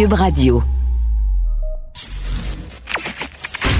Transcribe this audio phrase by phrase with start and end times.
[0.00, 0.62] Cube Radio.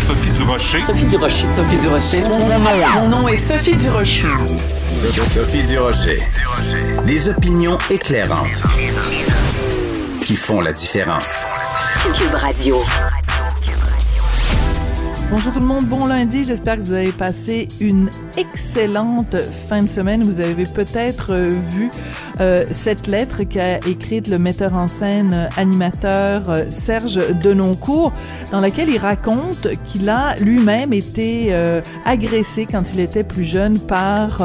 [0.06, 0.80] Sophie Durocher.
[0.80, 1.48] Sophie Durocher.
[1.48, 2.22] Sophie Durocher.
[2.94, 4.26] Mon nom est Sophie Durocher.
[5.24, 6.18] Sophie Durocher.
[7.06, 8.62] Des opinions éclairantes
[10.26, 11.46] qui font la différence.
[12.14, 12.82] Cube Radio.
[15.30, 16.42] Bonjour tout le monde, bon lundi.
[16.42, 19.36] J'espère que vous avez passé une excellente
[19.68, 20.24] fin de semaine.
[20.24, 21.88] Vous avez peut-être euh, vu
[22.40, 28.12] euh, cette lettre qu'a écrite le metteur en scène euh, animateur euh, Serge Denoncourt,
[28.50, 33.78] dans laquelle il raconte qu'il a lui-même été euh, agressé quand il était plus jeune
[33.78, 34.42] par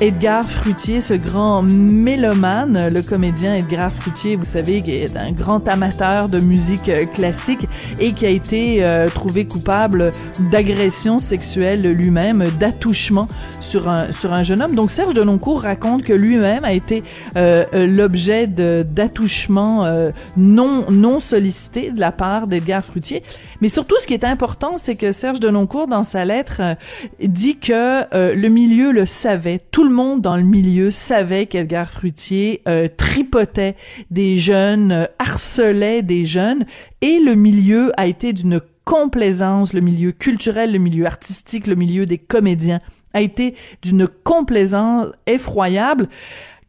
[0.00, 5.66] Edgar Fruitier, ce grand mélomane, le comédien Edgar Fruitier, vous savez, qui est un grand
[5.68, 7.66] amateur de musique classique
[7.98, 10.10] et qui a été trouvé coupable
[10.50, 13.28] d'agression sexuelle lui-même, d'attouchement
[13.60, 14.74] sur un, sur un jeune homme.
[14.74, 17.02] Donc Serge Denoncourt raconte que lui-même a été
[17.36, 23.22] l'objet de- d'attouchements euh, non, non sollicités de la part d'Edgar Fruitier.
[23.60, 26.74] Mais surtout, ce qui est important, c'est que Serge Denoncourt, dans sa lettre, euh,
[27.22, 29.60] dit que euh, le milieu le savait.
[29.70, 33.76] Tout le monde dans le milieu savait qu'Edgar Fruitier euh, tripotait
[34.10, 36.64] des jeunes, euh, harcelait des jeunes,
[37.00, 42.06] et le milieu a été d'une complaisance, le milieu culturel, le milieu artistique, le milieu
[42.06, 42.80] des comédiens
[43.12, 46.08] a été d'une complaisance effroyable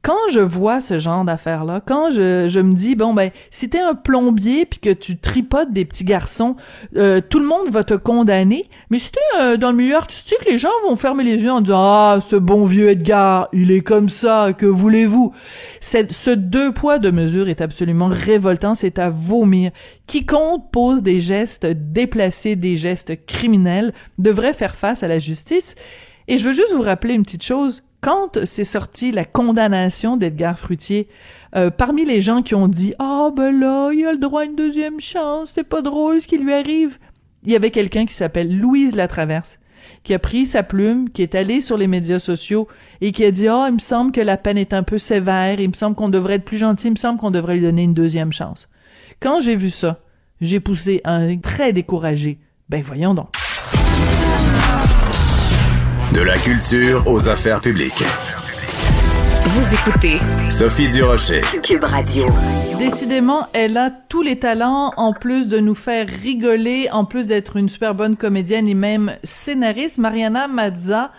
[0.02, 3.80] quand je vois ce genre d'affaires-là, quand je, je me dis, bon, ben, si t'es
[3.80, 6.56] un plombier puis que tu tripotes des petits garçons,
[6.96, 8.70] euh, tout le monde va te condamner.
[8.90, 11.60] Mais si t'es euh, dans le milieu artistique, les gens vont fermer les yeux en
[11.60, 15.34] disant, ah, ce bon vieux Edgar, il est comme ça, que voulez-vous?
[15.82, 19.72] Ce deux poids, deux mesures est absolument révoltant, c'est à vomir.
[20.08, 25.76] Quiconque pose des gestes déplacés, des gestes criminels, devrait faire face à la justice.
[26.30, 27.84] Et je veux juste vous rappeler une petite chose.
[28.02, 31.10] Quand c'est sorti la condamnation d'Edgar Fruitier,
[31.56, 34.46] euh, parmi les gens qui ont dit Ah ben là, il a le droit à
[34.46, 36.98] une deuxième chance, c'est pas drôle ce qui lui arrive,
[37.44, 39.60] il y avait quelqu'un qui s'appelle Louise Latraverse,
[40.04, 42.70] qui a pris sa plume, qui est allé sur les médias sociaux
[43.02, 45.60] et qui a dit Ah, il me semble que la peine est un peu sévère,
[45.60, 47.84] il me semble qu'on devrait être plus gentil, il me semble qu'on devrait lui donner
[47.84, 48.70] une deuxième chance.
[49.20, 50.00] Quand j'ai vu ça,
[50.40, 52.40] j'ai poussé un très découragé.
[52.70, 53.49] Ben voyons donc.
[56.14, 58.04] De la culture aux affaires publiques.
[59.46, 60.16] Vous écoutez
[60.50, 61.42] Sophie Durocher.
[61.62, 62.26] Cube Radio.
[62.80, 67.58] Décidément, elle a tous les talents, en plus de nous faire rigoler, en plus d'être
[67.58, 70.00] une super bonne comédienne et même scénariste.
[70.00, 71.12] Mariana Mazza,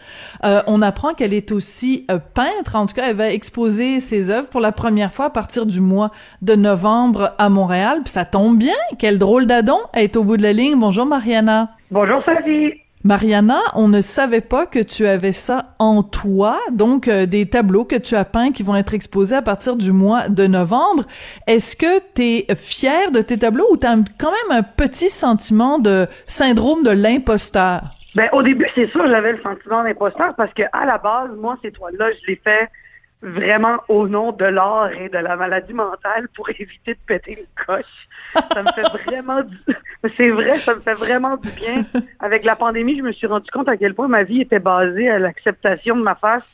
[0.45, 2.75] euh, on apprend qu'elle est aussi euh, peintre.
[2.75, 5.81] En tout cas, elle va exposer ses œuvres pour la première fois à partir du
[5.81, 6.11] mois
[6.43, 8.01] de novembre à Montréal.
[8.03, 8.75] Puis ça tombe bien.
[8.99, 9.78] Quel drôle d'adon.
[9.93, 10.77] Elle est au bout de la ligne.
[10.77, 11.71] Bonjour, Mariana.
[11.93, 12.75] Bonjour Sophie.
[13.03, 17.87] Mariana, on ne savait pas que tu avais ça en toi, donc euh, des tableaux
[17.87, 21.05] que tu as peints qui vont être exposés à partir du mois de novembre.
[21.47, 25.09] Est-ce que tu es fière de tes tableaux ou tu as quand même un petit
[25.09, 27.81] sentiment de syndrome de l'imposteur?
[28.15, 31.56] Ben, au début, c'est sûr, j'avais le sentiment d'imposteur parce que à la base, moi,
[31.62, 32.69] ces toiles-là, je les fais
[33.22, 37.65] vraiment au nom de l'art et de la maladie mentale pour éviter de péter une
[37.66, 38.09] coche.
[38.53, 39.56] Ça me fait vraiment du...
[40.16, 41.84] C'est vrai, ça me fait vraiment du bien.
[42.21, 45.10] Avec la pandémie, je me suis rendu compte à quel point ma vie était basée
[45.10, 46.45] à l'acceptation de ma face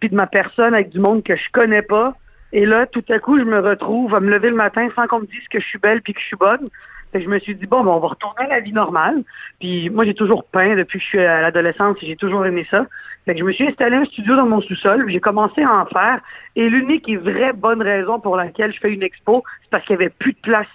[0.00, 2.14] puis de ma personne avec du monde que je connais pas.
[2.52, 5.20] Et là, tout à coup, je me retrouve à me lever le matin sans qu'on
[5.20, 6.68] me dise que je suis belle puis que je suis bonne.
[7.12, 9.22] Fait que je me suis dit, bon, ben, on va retourner à la vie normale.
[9.60, 12.66] Puis moi, j'ai toujours peint depuis que je suis à l'adolescence et j'ai toujours aimé
[12.70, 12.86] ça.
[13.24, 15.86] Fait que je me suis installé un studio dans mon sous-sol, j'ai commencé à en
[15.86, 16.20] faire.
[16.56, 19.96] Et l'unique et vraie bonne raison pour laquelle je fais une expo, c'est parce qu'il
[19.96, 20.66] n'y avait plus de place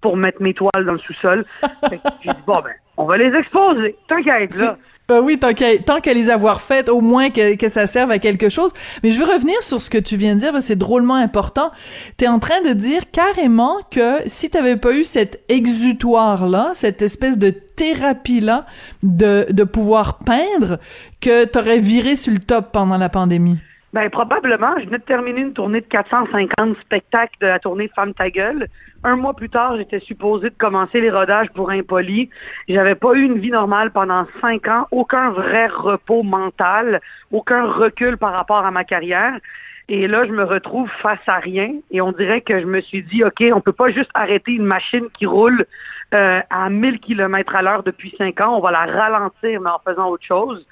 [0.00, 1.44] pour mettre mes toiles dans le sous-sol.
[1.88, 3.96] Fait j'ai dit, bon, ben, on va les exposer.
[4.10, 4.76] Être là.
[5.10, 8.10] Ben oui, tant qu'à tant qu'à les avoir faites, au moins que, que ça serve
[8.10, 8.72] à quelque chose.
[9.02, 11.70] Mais je veux revenir sur ce que tu viens de dire, c'est drôlement important.
[12.18, 17.00] Tu es en train de dire carrément que si tu pas eu cet exutoire-là, cette
[17.00, 18.66] espèce de thérapie-là
[19.02, 20.78] de, de pouvoir peindre,
[21.22, 23.56] que tu aurais viré sur le top pendant la pandémie.
[23.94, 24.78] Ben probablement.
[24.78, 28.68] Je venais de terminer une tournée de 450 spectacles de la tournée Femme ta gueule.
[29.02, 32.28] Un mois plus tard, j'étais supposé de commencer les rodages pour Impoli.
[32.68, 37.00] J'avais pas eu une vie normale pendant cinq ans, aucun vrai repos mental,
[37.32, 39.38] aucun recul par rapport à ma carrière.
[39.88, 41.72] Et là, je me retrouve face à rien.
[41.90, 44.66] Et on dirait que je me suis dit, OK, on peut pas juste arrêter une
[44.66, 45.64] machine qui roule
[46.12, 48.54] euh, à 1000 km à l'heure depuis cinq ans.
[48.54, 50.66] On va la ralentir, mais en faisant autre chose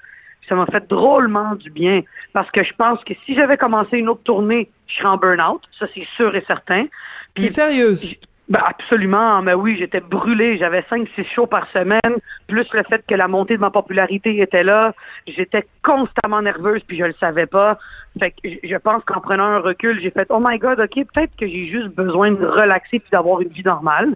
[0.47, 2.01] ça m'a fait drôlement du bien
[2.33, 5.61] parce que je pense que si j'avais commencé une autre tournée, je serais en burn-out,
[5.77, 6.85] ça c'est sûr et certain.
[7.33, 8.15] Puis sérieuse?
[8.49, 11.99] Ben absolument, mais oui, j'étais brûlée, j'avais cinq, six shows par semaine,
[12.47, 14.93] plus le fait que la montée de ma popularité était là,
[15.27, 17.77] j'étais constamment nerveuse puis je le savais pas.
[18.17, 21.35] Fait que je pense qu'en prenant un recul, j'ai fait oh my god, ok, peut-être
[21.35, 24.15] que j'ai juste besoin de relaxer puis d'avoir une vie normale.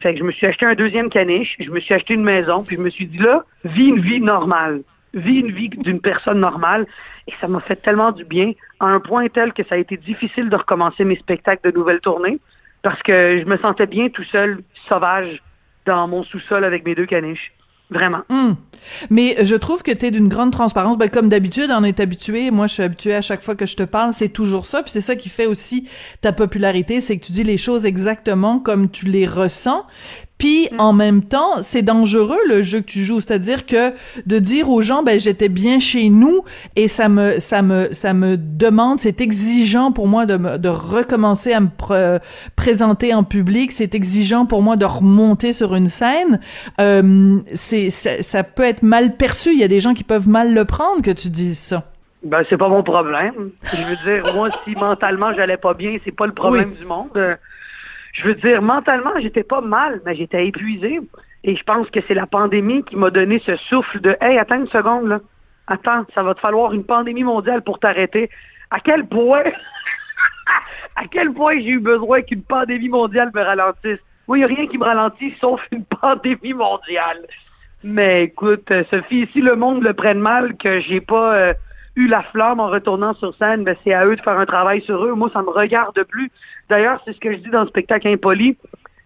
[0.00, 2.62] Fait que je me suis acheté un deuxième caniche, je me suis acheté une maison,
[2.62, 4.82] puis je me suis dit là, vis une vie normale
[5.14, 6.86] vis une vie d'une personne normale.
[7.26, 9.96] Et ça m'a fait tellement du bien, à un point tel que ça a été
[9.96, 12.38] difficile de recommencer mes spectacles de nouvelles tournées,
[12.82, 15.42] parce que je me sentais bien tout seul, sauvage,
[15.86, 17.52] dans mon sous-sol avec mes deux caniches.
[17.90, 18.20] Vraiment.
[18.28, 18.52] Hmm.
[19.10, 20.96] Mais je trouve que tu es d'une grande transparence.
[20.96, 22.52] Ben, comme d'habitude, on est habitué.
[22.52, 24.84] Moi, je suis habituée à chaque fois que je te parle, c'est toujours ça.
[24.84, 25.88] Puis c'est ça qui fait aussi
[26.20, 29.86] ta popularité, c'est que tu dis les choses exactement comme tu les ressens.
[30.40, 30.80] Puis mm.
[30.80, 33.92] en même temps, c'est dangereux le jeu que tu joues, c'est-à-dire que
[34.26, 36.42] de dire aux gens ben j'étais bien chez nous
[36.74, 41.52] et ça me ça me ça me demande, c'est exigeant pour moi de de recommencer
[41.52, 41.68] à me
[42.56, 46.40] présenter en public, c'est exigeant pour moi de remonter sur une scène.
[46.80, 50.28] Euh, c'est ça, ça peut être mal perçu, il y a des gens qui peuvent
[50.28, 51.84] mal le prendre que tu dises ça.
[52.24, 53.50] Ben c'est pas mon problème.
[53.62, 57.10] Je veux dire moi si mentalement j'allais pas bien, c'est pas le problème du monde
[58.12, 61.00] je veux dire, mentalement, j'étais pas mal, mais j'étais épuisé.
[61.44, 64.56] Et je pense que c'est la pandémie qui m'a donné ce souffle de Hey, attends
[64.56, 65.20] une seconde, là.
[65.66, 68.28] Attends, ça va te falloir une pandémie mondiale pour t'arrêter.
[68.70, 69.44] À quel point
[70.96, 74.00] à quel point j'ai eu besoin qu'une pandémie mondiale me ralentisse?
[74.26, 77.26] Oui, il n'y a rien qui me ralentit sauf une pandémie mondiale.
[77.82, 81.54] Mais écoute, Sophie, si le monde le prenne mal que j'ai pas euh,
[82.08, 85.04] la flamme en retournant sur scène, ben c'est à eux de faire un travail sur
[85.04, 85.12] eux.
[85.14, 86.30] Moi, ça me regarde plus.
[86.68, 88.56] D'ailleurs, c'est ce que je dis dans le spectacle impoli.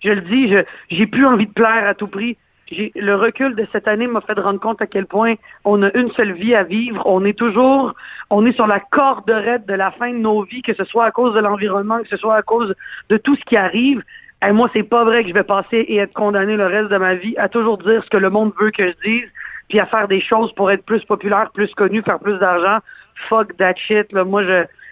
[0.02, 0.58] Je le dis, je
[0.90, 2.36] j'ai plus envie de plaire à tout prix.
[2.70, 6.10] Le recul de cette année m'a fait rendre compte à quel point on a une
[6.12, 7.02] seule vie à vivre.
[7.06, 7.94] On est toujours,
[8.30, 11.04] on est sur la corde raide de la fin de nos vies, que ce soit
[11.04, 12.74] à cause de l'environnement, que ce soit à cause
[13.10, 14.02] de tout ce qui arrive.
[14.46, 16.98] Et moi, c'est pas vrai que je vais passer et être condamné le reste de
[16.98, 19.28] ma vie à toujours dire ce que le monde veut que je dise
[19.68, 22.78] puis à faire des choses pour être plus populaire, plus connu, faire plus d'argent.
[23.28, 24.12] Fuck that shit.
[24.12, 24.42] Moi,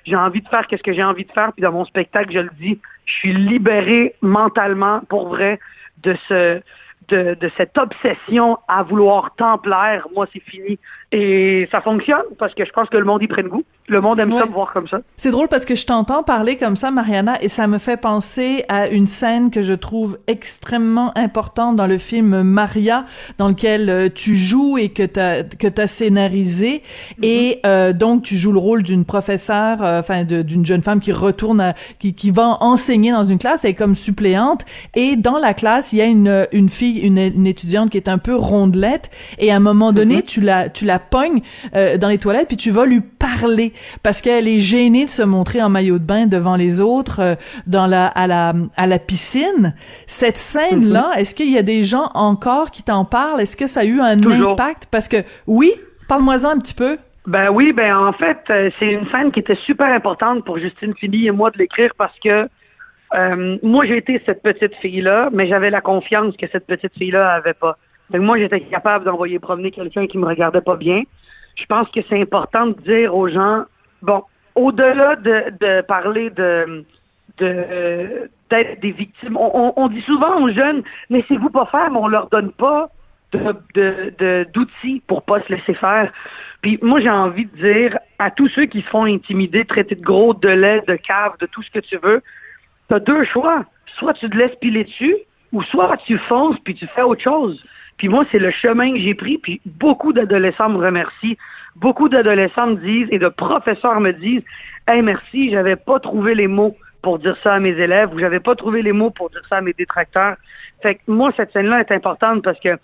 [0.04, 1.52] j'ai envie de faire qu'est-ce que j'ai envie de faire.
[1.52, 5.58] Puis dans mon spectacle, je le dis, je suis libéré mentalement, pour vrai,
[6.02, 6.60] de ce
[7.08, 10.06] de, de cette obsession à vouloir templaire.
[10.14, 10.78] Moi, c'est fini.
[11.10, 13.64] Et ça fonctionne parce que je pense que le monde y prenne goût.
[13.92, 15.00] Le monde aime ça me voir comme ça.
[15.18, 18.64] C'est drôle parce que je t'entends parler comme ça, Mariana, et ça me fait penser
[18.70, 23.04] à une scène que je trouve extrêmement importante dans le film Maria,
[23.36, 27.24] dans lequel euh, tu joues et que t'as que t'as scénarisé, mm-hmm.
[27.26, 31.12] et euh, donc tu joues le rôle d'une professeure, euh, enfin d'une jeune femme qui
[31.12, 35.36] retourne, à, qui qui va enseigner dans une classe, elle est comme suppléante, et dans
[35.36, 38.34] la classe il y a une une fille, une, une étudiante qui est un peu
[38.34, 40.24] rondelette, et à un moment donné mm-hmm.
[40.24, 41.42] tu la tu la pogne
[41.76, 45.22] euh, dans les toilettes, puis tu vas lui parler parce qu'elle est gênée de se
[45.22, 47.34] montrer en maillot de bain devant les autres euh,
[47.66, 49.74] dans la à la à la piscine.
[50.06, 51.18] Cette scène là, mm-hmm.
[51.18, 53.40] est-ce qu'il y a des gens encore qui t'en parlent?
[53.40, 54.86] Est-ce que ça a eu un impact?
[54.90, 55.72] Parce que oui,
[56.08, 56.98] parle-moi-en un petit peu.
[57.26, 60.94] Ben oui, ben en fait, euh, c'est une scène qui était super importante pour Justine
[60.98, 62.48] Philly et moi de l'écrire parce que
[63.62, 67.10] moi j'ai été cette petite fille là, mais j'avais la confiance que cette petite fille
[67.10, 67.76] là avait pas
[68.18, 71.02] moi, j'étais capable d'envoyer promener quelqu'un qui me regardait pas bien.
[71.56, 73.64] Je pense que c'est important de dire aux gens,
[74.02, 74.22] bon,
[74.54, 76.84] au-delà de, parler de
[77.38, 82.52] d'être des victimes, on, dit souvent aux jeunes, laissez-vous pas faire, mais on leur donne
[82.52, 82.90] pas
[83.32, 86.12] de, d'outils pour pas se laisser faire.
[86.60, 90.02] Puis moi, j'ai envie de dire à tous ceux qui se font intimider, traiter de
[90.02, 92.22] gros, de lait, de cave, de tout ce que tu veux,
[92.88, 93.64] tu as deux choix.
[93.98, 95.16] Soit tu te laisses piler dessus,
[95.52, 97.64] ou soit tu fonces puis tu fais autre chose.
[97.96, 101.36] Puis moi, c'est le chemin que j'ai pris, puis beaucoup d'adolescents me remercient.
[101.76, 104.42] Beaucoup d'adolescents me disent, et de professeurs me disent,
[104.88, 108.40] Hey, merci, j'avais pas trouvé les mots pour dire ça à mes élèves, ou j'avais
[108.40, 110.36] pas trouvé les mots pour dire ça à mes détracteurs.
[110.82, 112.78] Fait que moi, cette scène-là est importante parce que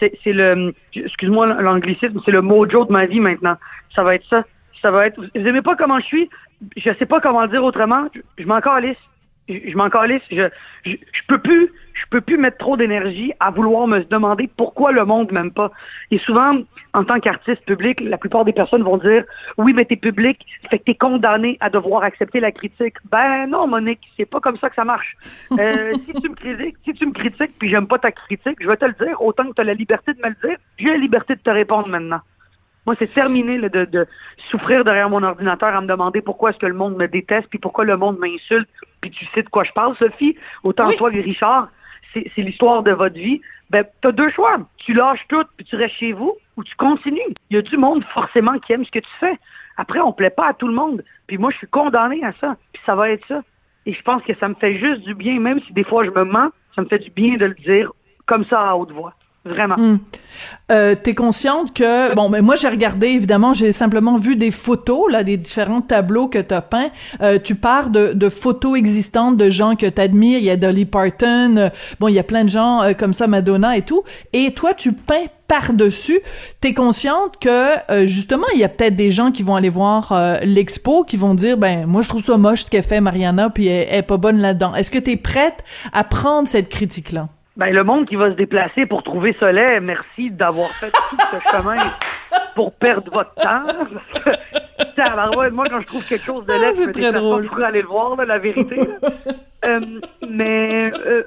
[0.00, 3.56] c'est le, excuse-moi l'anglicisme, c'est le mojo de ma vie maintenant.
[3.94, 4.44] Ça va être ça.
[4.82, 6.30] Ça va être, vous aimez pas comment je suis?
[6.76, 8.06] Je sais pas comment le dire autrement.
[8.14, 8.98] Je, je m'en calisse.
[9.48, 10.22] Je, je m'en calisse.
[10.30, 10.48] Je,
[10.84, 14.92] je, je peux plus, je peux plus mettre trop d'énergie à vouloir me demander pourquoi
[14.92, 15.70] le monde m'aime pas.
[16.10, 16.58] Et souvent,
[16.92, 19.24] en tant qu'artiste public, la plupart des personnes vont dire
[19.58, 22.94] oui, mais t'es public, fait que t'es condamné à devoir accepter la critique.
[23.10, 25.16] Ben non, Monique, c'est pas comme ça que ça marche.
[25.52, 28.68] Euh, si tu me critiques, si tu me critiques, puis j'aime pas ta critique, je
[28.68, 29.20] vais te le dire.
[29.22, 31.88] Autant que t'as la liberté de me le dire, j'ai la liberté de te répondre
[31.88, 32.20] maintenant.
[32.86, 34.06] Moi, c'est terminé là, de, de
[34.50, 37.58] souffrir derrière mon ordinateur à me demander pourquoi est-ce que le monde me déteste, puis
[37.58, 38.68] pourquoi le monde m'insulte,
[39.00, 40.36] puis tu sais de quoi je parle, Sophie.
[40.62, 41.68] Autant toi et Richard,
[42.12, 43.40] c'est l'histoire de votre vie.
[43.70, 44.58] Ben, t'as deux choix.
[44.76, 47.20] Tu lâches tout, puis tu restes chez vous, ou tu continues.
[47.50, 49.38] Il y a du monde forcément qui aime ce que tu fais.
[49.76, 51.04] Après, on plaît pas à tout le monde.
[51.26, 52.56] Puis moi, je suis condamné à ça.
[52.72, 53.42] Puis ça va être ça.
[53.86, 56.10] Et je pense que ça me fait juste du bien, même si des fois je
[56.10, 57.92] me mens, ça me fait du bien de le dire
[58.26, 59.14] comme ça à haute voix.
[59.44, 59.76] Vraiment.
[59.76, 59.98] Hmm.
[60.72, 65.12] Euh, T'es consciente que bon, mais moi j'ai regardé évidemment, j'ai simplement vu des photos
[65.12, 66.88] là, des différents tableaux que t'as peints.
[67.20, 70.38] Euh, tu pars de, photos existantes de gens que t'admires.
[70.38, 71.68] Il y a Dolly Parton, euh,
[72.00, 74.02] bon, il y a plein de gens euh, comme ça, Madonna et tout.
[74.32, 76.20] Et toi, tu peins par-dessus.
[76.62, 81.04] T'es consciente que justement, il y a peut-être des gens qui vont aller voir l'expo,
[81.04, 83.86] qui vont dire, ben moi je trouve ça moche ce qu'elle fait Mariana, puis elle,
[83.90, 84.74] elle est pas bonne là-dedans.
[84.74, 87.28] Est-ce que t'es prête à prendre cette critique là?
[87.56, 91.50] Ben, le monde qui va se déplacer pour trouver Soleil, merci d'avoir fait tout ce
[91.56, 91.92] chemin
[92.56, 93.62] pour perdre votre temps.
[94.96, 97.46] Tabarouette, moi, quand je trouve quelque chose de Ah, laid, je me très drôle.
[97.46, 98.76] pour aller le voir, là, la vérité.
[98.76, 99.08] là.
[99.64, 99.80] Euh,
[100.28, 101.22] mais euh,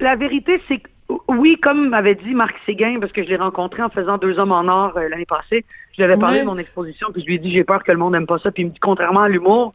[0.00, 0.88] la vérité, c'est que,
[1.28, 4.52] oui, comme m'avait dit Marc Séguin, parce que je l'ai rencontré en faisant Deux hommes
[4.52, 7.34] en or euh, l'année passée, je lui avais parlé de mon exposition, puis je lui
[7.34, 9.20] ai dit, j'ai peur que le monde n'aime pas ça, puis il me dit, contrairement
[9.20, 9.70] à l'humour,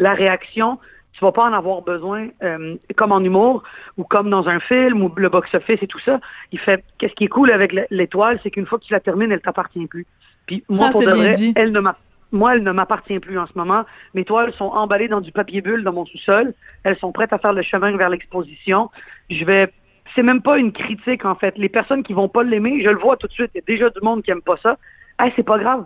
[0.00, 0.80] la réaction,
[1.12, 3.62] tu vas pas en avoir besoin euh, comme en humour
[3.96, 6.20] ou comme dans un film ou le box-office et tout ça.
[6.52, 9.32] Il fait qu'est-ce qui est cool avec l'étoile, c'est qu'une fois que tu la termines,
[9.32, 10.06] elle t'appartient plus.
[10.46, 11.52] Puis moi, Ah, pour de vrai, dit.
[11.56, 11.96] elle ne m'a
[12.32, 13.84] moi, elle ne m'appartient plus en ce moment.
[14.14, 16.54] Mes toiles sont emballées dans du papier bulle dans mon sous-sol.
[16.84, 18.88] Elles sont prêtes à faire le chemin vers l'exposition.
[19.30, 19.72] Je vais
[20.14, 21.56] c'est même pas une critique en fait.
[21.58, 23.50] Les personnes qui vont pas l'aimer, je le vois tout de suite.
[23.54, 24.76] Il y a déjà du monde qui aime pas ça.
[25.18, 25.84] Hey, c'est pas grave.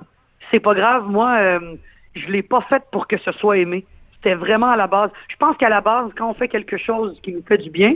[0.50, 1.08] C'est pas grave.
[1.08, 1.76] Moi, euh,
[2.14, 3.86] je l'ai pas faite pour que ce soit aimé.
[4.24, 5.10] C'était vraiment à la base.
[5.28, 7.94] Je pense qu'à la base, quand on fait quelque chose qui nous fait du bien,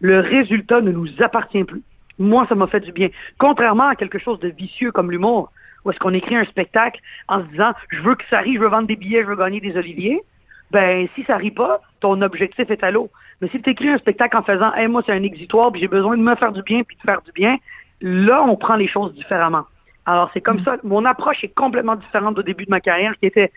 [0.00, 1.82] le résultat ne nous appartient plus.
[2.18, 3.10] Moi, ça m'a fait du bien.
[3.36, 5.52] Contrairement à quelque chose de vicieux comme l'humour,
[5.84, 8.60] où est-ce qu'on écrit un spectacle en se disant je veux que ça rie, je
[8.60, 10.22] veux vendre des billets, je veux gagner des oliviers.
[10.70, 13.10] Ben, si ça rit pas, ton objectif est à l'eau.
[13.42, 15.88] Mais si tu écris un spectacle en faisant hey, moi, c'est un exitoire, puis j'ai
[15.88, 17.58] besoin de me faire du bien, puis de faire du bien,
[18.00, 19.66] là, on prend les choses différemment.
[20.06, 20.78] Alors, c'est comme ça.
[20.84, 23.52] Mon approche est complètement différente au début de ma carrière, qui était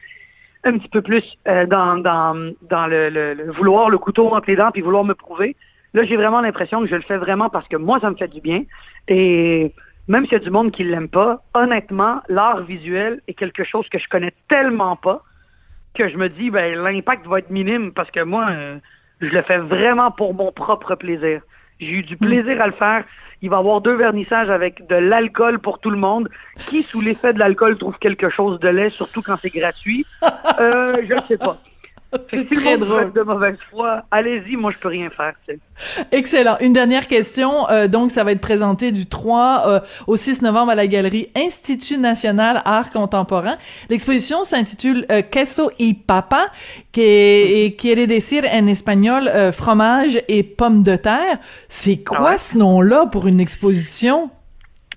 [0.63, 4.71] un petit peu plus euh, dans, dans, dans le, vouloir le couteau entre les dents
[4.71, 5.55] puis vouloir me prouver.
[5.93, 8.27] Là, j'ai vraiment l'impression que je le fais vraiment parce que moi, ça me fait
[8.27, 8.63] du bien.
[9.07, 9.73] Et
[10.07, 13.87] même s'il y a du monde qui l'aime pas, honnêtement, l'art visuel est quelque chose
[13.89, 15.23] que je connais tellement pas
[15.95, 18.77] que je me dis, ben, l'impact va être minime parce que moi, euh,
[19.21, 21.41] je le fais vraiment pour mon propre plaisir.
[21.79, 23.05] J'ai eu du plaisir à le faire.
[23.41, 26.29] Il va y avoir deux vernissages avec de l'alcool pour tout le monde.
[26.67, 30.05] Qui, sous l'effet de l'alcool, trouve quelque chose de laid, surtout quand c'est gratuit?
[30.59, 31.57] Euh, je ne sais pas.
[32.31, 33.13] C'est que très drôle.
[33.13, 35.33] de mauvaise foi, allez-y, moi, je peux rien faire.
[36.11, 36.57] Excellent.
[36.59, 37.69] Une dernière question.
[37.69, 41.29] Euh, donc, ça va être présenté du 3 euh, au 6 novembre à la galerie
[41.35, 43.57] Institut national art contemporain.
[43.89, 46.47] L'exposition s'intitule euh, Queso y papa,
[46.91, 51.37] qui quiere decir en espagnol euh, fromage et pommes de terre.
[51.67, 52.37] C'est quoi Ah ouais?
[52.39, 54.31] ce nom-là pour une exposition?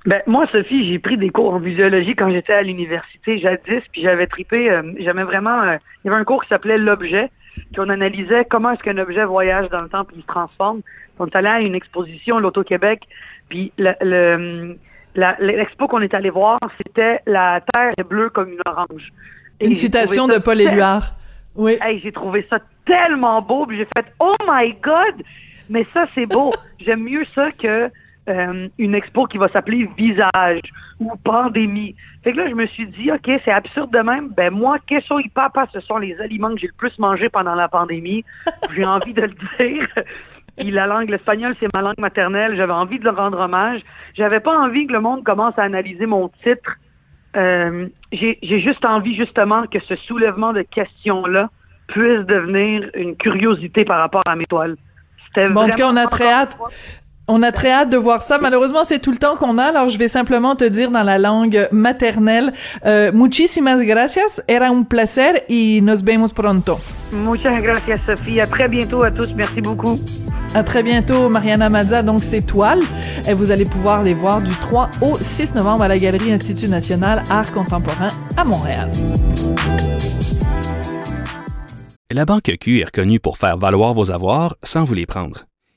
[0.05, 4.03] Ben, moi, Sophie, j'ai pris des cours en visuologie quand j'étais à l'université jadis, puis
[4.03, 7.79] j'avais tripé, euh, j'aimais vraiment, euh, il y avait un cours qui s'appelait l'objet, puis
[7.79, 10.81] on analysait comment est-ce qu'un objet voyage dans le temps puis il se transforme.
[11.21, 13.03] On est allé à une exposition, l'Auto-Québec,
[13.49, 14.77] puis le- le-
[15.15, 19.13] la- l'expo qu'on est allé voir, c'était La Terre est bleue comme une orange.
[19.61, 21.15] Et Une citation de Paul Éluard.
[21.55, 21.77] Oui.
[21.81, 25.23] Hey, j'ai trouvé ça tellement beau, puis j'ai fait Oh my God!
[25.71, 26.53] Mais ça, c'est beau.
[26.81, 27.89] J'aime mieux ça que
[28.29, 30.63] euh, une expo qui va s'appeler Visage
[31.01, 31.97] ou Pandémie.
[32.23, 34.29] Fait que là, je me suis dit, OK, c'est absurde de même.
[34.29, 37.55] Ben moi, queso y papa, ce sont les aliments que j'ai le plus mangé pendant
[37.55, 38.25] la pandémie.
[38.77, 39.89] J'ai envie de le dire.
[40.57, 42.57] Puis la langue, l'espagnol, c'est ma langue maternelle.
[42.57, 43.81] J'avais envie de le rendre hommage.
[44.15, 46.77] J'avais pas envie que le monde commence à analyser mon titre.
[47.37, 51.51] Euh, j'ai juste envie, justement, que ce soulèvement de questions-là
[51.89, 54.77] puisse devenir une curiosité par rapport à mes toiles.
[55.27, 56.59] C'était Bon, en tout cas, on a très hâte.
[57.29, 58.39] On a très hâte de voir ça.
[58.39, 61.19] Malheureusement, c'est tout le temps qu'on a, alors je vais simplement te dire dans la
[61.19, 62.53] langue maternelle,
[62.85, 66.81] euh, muchísimas gracias, era un placer y nos vemos pronto.
[67.13, 68.41] Muchas gracias, Sophie.
[68.41, 69.35] À très bientôt à tous.
[69.35, 69.99] Merci beaucoup.
[70.55, 72.03] À très bientôt, Mariana Mazza.
[72.03, 72.81] Donc, c'est Toile.
[73.29, 76.69] Et vous allez pouvoir les voir du 3 au 6 novembre à la Galerie Institut
[76.69, 78.91] National Art Contemporain à Montréal.
[82.11, 85.45] La Banque Q est reconnue pour faire valoir vos avoirs sans vous les prendre.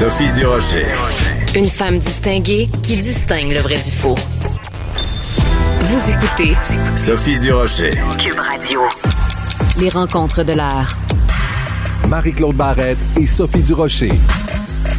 [0.00, 0.86] Sophie Durocher.
[1.54, 4.14] Une femme distinguée qui distingue le vrai du faux.
[5.82, 6.56] Vous écoutez
[6.96, 7.90] Sophie Durocher.
[8.18, 8.80] Cube Radio.
[9.78, 10.96] Les rencontres de l'art.
[12.08, 14.12] Marie-Claude Barrette et Sophie Durocher.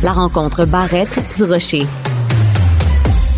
[0.04, 1.88] La rencontre Barrette-Durocher.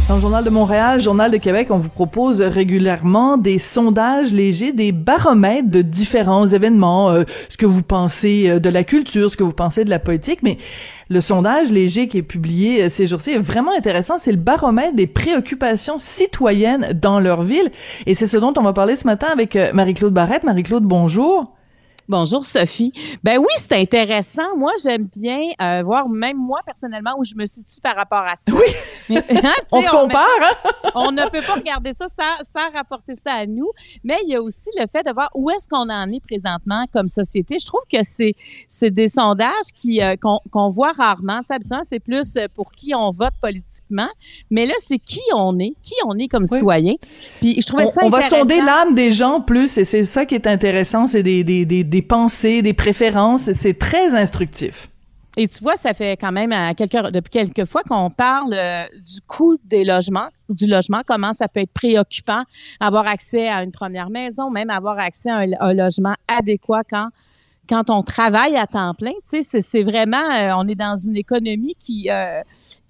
[0.09, 4.73] Dans le Journal de Montréal, Journal de Québec, on vous propose régulièrement des sondages légers,
[4.73, 9.37] des baromètres de différents événements, euh, ce que vous pensez euh, de la culture, ce
[9.37, 10.57] que vous pensez de la politique, mais
[11.13, 14.17] le sondage léger qui est publié euh, ces jours-ci est vraiment intéressant.
[14.17, 17.71] C'est le baromètre des préoccupations citoyennes dans leur ville.
[18.05, 20.43] Et c'est ce dont on va parler ce matin avec Marie-Claude Barrette.
[20.43, 21.52] Marie-Claude, bonjour.
[22.09, 22.91] Bonjour Sophie.
[23.23, 24.57] Ben oui, c'est intéressant.
[24.57, 28.35] Moi, j'aime bien euh, voir même moi personnellement où je me situe par rapport à
[28.35, 28.51] ça.
[28.51, 28.73] Oui.
[29.43, 30.23] Hein, on se compare.
[30.41, 30.71] Hein?
[30.95, 33.69] on ne peut pas regarder ça sans, sans, rapporter ça à nous.
[34.03, 36.85] Mais il y a aussi le fait de voir où est-ce qu'on en est présentement
[36.93, 37.57] comme société.
[37.59, 38.33] Je trouve que c'est
[38.69, 41.39] c'est des sondages qui euh, qu'on voit rarement.
[41.39, 44.09] Tu sais, habituellement, c'est plus pour qui on vote politiquement.
[44.49, 46.93] Mais là, c'est qui on est, qui on est comme citoyen.
[47.41, 48.35] Puis je trouvais ça on intéressant.
[48.35, 51.07] va sonder l'âme des gens plus, et c'est ça qui est intéressant.
[51.07, 53.51] C'est des, des, des des pensées, des préférences.
[53.51, 54.89] C'est très instructif.
[55.37, 59.21] Et tu vois, ça fait quand même quelques, depuis quelques fois qu'on parle euh, du
[59.27, 62.43] coût des logements, du logement, comment ça peut être préoccupant,
[62.79, 67.09] avoir accès à une première maison, même avoir accès à un, logement adéquat quand
[67.69, 71.15] quand on travaille à temps plein, tu sais, c'est vraiment, euh, on est dans une
[71.15, 72.41] économie qui euh,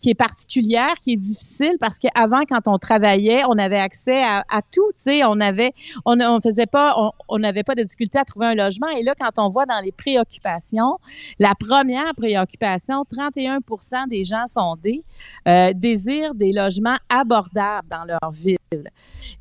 [0.03, 4.43] qui est particulière, qui est difficile parce qu'avant, quand on travaillait, on avait accès à,
[4.69, 5.71] tout, tu sais, on avait,
[6.05, 6.93] on, faisait pas,
[7.29, 8.89] on n'avait pas de difficulté à trouver un logement.
[8.89, 10.97] Et là, quand on voit dans les préoccupations,
[11.39, 15.05] la première préoccupation, 31% des gens sondés
[15.47, 18.57] euh, désirent des logements abordables dans leur ville.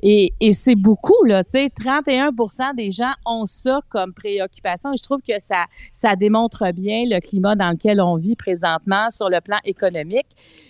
[0.01, 4.93] Et, et c'est beaucoup, là, tu sais, 31% des gens ont ça comme préoccupation.
[4.93, 9.09] Et je trouve que ça, ça démontre bien le climat dans lequel on vit présentement
[9.09, 10.27] sur le plan économique.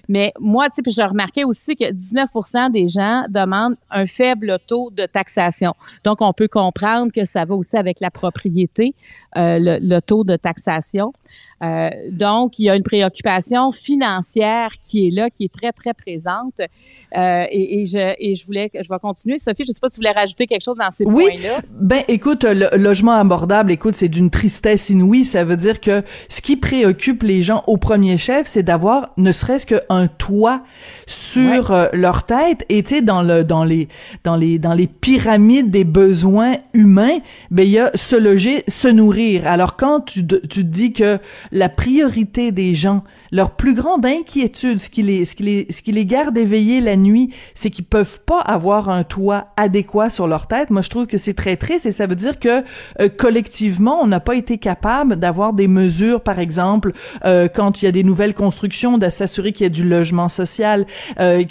[0.07, 4.89] Mais moi, tu sais, je remarquais aussi que 19% des gens demandent un faible taux
[4.91, 5.73] de taxation.
[6.03, 8.95] Donc, on peut comprendre que ça va aussi avec la propriété,
[9.37, 11.13] euh, le, le, taux de taxation.
[11.63, 15.93] Euh, donc, il y a une préoccupation financière qui est là, qui est très, très
[15.93, 16.59] présente.
[16.59, 19.37] Euh, et, et, je, et je voulais, je vais continuer.
[19.37, 21.61] Sophie, je ne sais pas si vous voulez rajouter quelque chose dans ces oui, points-là.
[21.71, 25.25] Ben, écoute, le logement abordable, écoute, c'est d'une tristesse inouïe.
[25.25, 29.31] Ça veut dire que ce qui préoccupe les gens au premier chef, c'est d'avoir ne
[29.31, 30.61] serait-ce qu'un toit
[31.07, 31.75] sur ouais.
[31.75, 32.65] euh, leur tête.
[32.69, 33.87] Et tu sais, dans le, dans les,
[34.23, 37.19] dans les, dans les pyramides des besoins humains,
[37.51, 39.47] ben, il y a se loger, se nourrir.
[39.47, 41.19] Alors, quand tu, tu dis que
[41.51, 45.81] la priorité des gens, leur plus grande inquiétude, ce qui les, ce qui les, ce
[45.81, 50.27] qui les garde éveillés la nuit, c'est qu'ils peuvent pas avoir un toit adéquat sur
[50.27, 50.69] leur tête.
[50.69, 52.63] Moi, je trouve que c'est très triste et ça veut dire que
[52.99, 56.91] euh, collectivement, on n'a pas été capable d'avoir des mesures, par exemple,
[57.25, 60.29] euh, quand il y a des nouvelles constructions, de s'assurer qu'il y a du logement
[60.29, 60.85] social.
[61.19, 61.43] Euh,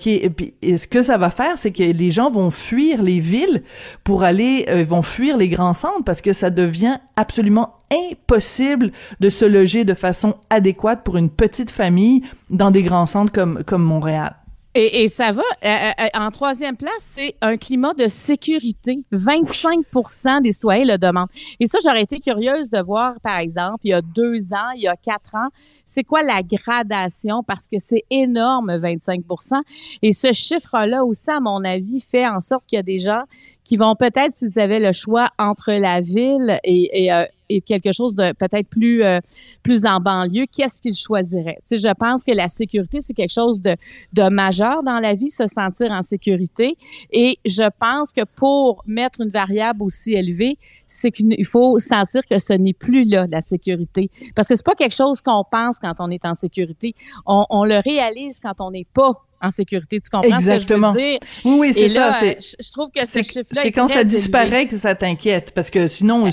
[0.62, 3.62] et ce que ça va faire, c'est que les gens vont fuir les villes
[4.04, 9.28] pour aller, euh, vont fuir les grands centres parce que ça devient absolument impossible de
[9.28, 13.82] se loger de façon adéquate pour une petite famille dans des grands centres comme, comme
[13.82, 14.36] Montréal.
[14.74, 15.42] Et, et, ça va.
[15.64, 19.04] Euh, euh, en troisième place, c'est un climat de sécurité.
[19.12, 21.28] 25% des citoyens le demandent.
[21.60, 24.82] Et ça, j'aurais été curieuse de voir, par exemple, il y a deux ans, il
[24.82, 25.48] y a quatre ans,
[25.84, 27.42] c'est quoi la gradation?
[27.46, 29.60] Parce que c'est énorme, 25%
[30.00, 33.24] Et ce chiffre-là aussi, à mon avis, fait en sorte qu'il y a des gens
[33.64, 37.24] qui vont peut-être, s'ils avaient le choix entre la ville et, et, euh,
[37.56, 39.20] et quelque chose de peut-être plus euh,
[39.62, 41.58] plus en banlieue, qu'est-ce qu'il choisirait?
[41.66, 43.76] Tu sais, je pense que la sécurité c'est quelque chose de
[44.12, 46.76] de majeur dans la vie, se sentir en sécurité.
[47.10, 52.38] Et je pense que pour mettre une variable aussi élevée, c'est qu'il faut sentir que
[52.38, 55.94] ce n'est plus là la sécurité, parce que c'est pas quelque chose qu'on pense quand
[55.98, 56.94] on est en sécurité.
[57.26, 60.00] On, on le réalise quand on n'est pas en sécurité.
[60.00, 60.92] Tu comprends Exactement.
[60.92, 61.18] ce que je veux dire?
[61.44, 62.12] Oui, oui, c'est ça.
[62.12, 64.16] je, je trouve que ce C'est chiffre-là c'est est quand ça élevé.
[64.16, 66.24] disparaît que ça t'inquiète parce que sinon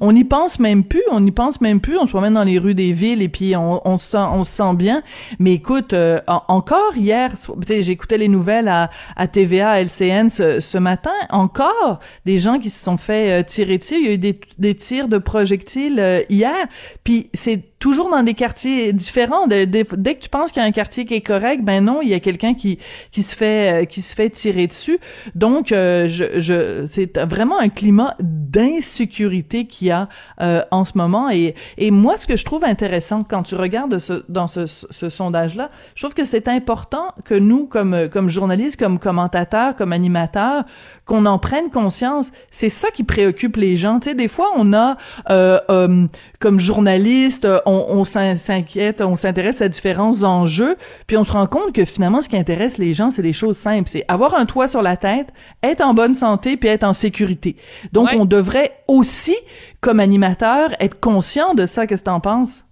[0.00, 2.58] on n'y pense même plus, on n'y pense même plus, on se promène dans les
[2.58, 5.02] rues des villes et puis on, on se sent on se sent bien.
[5.38, 7.32] Mais écoute, euh, en- encore hier,
[7.68, 12.82] j'écoutais les nouvelles à, à TVA, LCN ce, ce matin, encore des gens qui se
[12.84, 16.22] sont fait euh, tirer dessus, il y a eu des, des tirs de projectiles euh,
[16.28, 16.66] hier,
[17.04, 19.46] puis c'est toujours dans des quartiers différents.
[19.46, 22.08] Dès que tu penses qu'il y a un quartier qui est correct, ben non, il
[22.08, 22.80] y a quelqu'un qui
[23.12, 24.98] qui se fait euh, qui se fait tirer dessus.
[25.36, 30.08] Donc, euh, je, je c'est vraiment un climat d'insécurité qu'il y a
[30.40, 31.30] euh, en ce moment.
[31.30, 35.08] Et et moi, ce que je trouve intéressant quand tu regardes ce, dans ce, ce
[35.08, 40.64] sondage-là, je trouve que c'est important que nous, comme comme journalistes, comme commentateurs, comme animateurs,
[41.06, 42.32] qu'on en prenne conscience.
[42.50, 44.00] C'est ça qui préoccupe les gens.
[44.00, 44.96] Tu sais, des fois, on a
[45.30, 46.06] euh, euh,
[46.40, 47.46] comme journaliste,
[47.88, 52.22] on s'in- s'inquiète, on s'intéresse à différents enjeux, puis on se rend compte que finalement,
[52.22, 53.88] ce qui intéresse les gens, c'est des choses simples.
[53.88, 55.28] C'est avoir un toit sur la tête,
[55.62, 57.56] être en bonne santé, puis être en sécurité.
[57.92, 58.16] Donc, Ouais.
[58.18, 59.36] on devrait aussi,
[59.80, 61.86] comme animateur, être conscient de ça.
[61.86, 62.62] Qu'est-ce que t'en penses?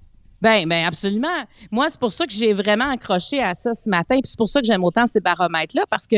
[0.42, 1.28] Ben, ben absolument.
[1.70, 4.48] Moi, c'est pour ça que j'ai vraiment accroché à ça ce matin, puis c'est pour
[4.48, 6.16] ça que j'aime autant ces baromètres-là, parce que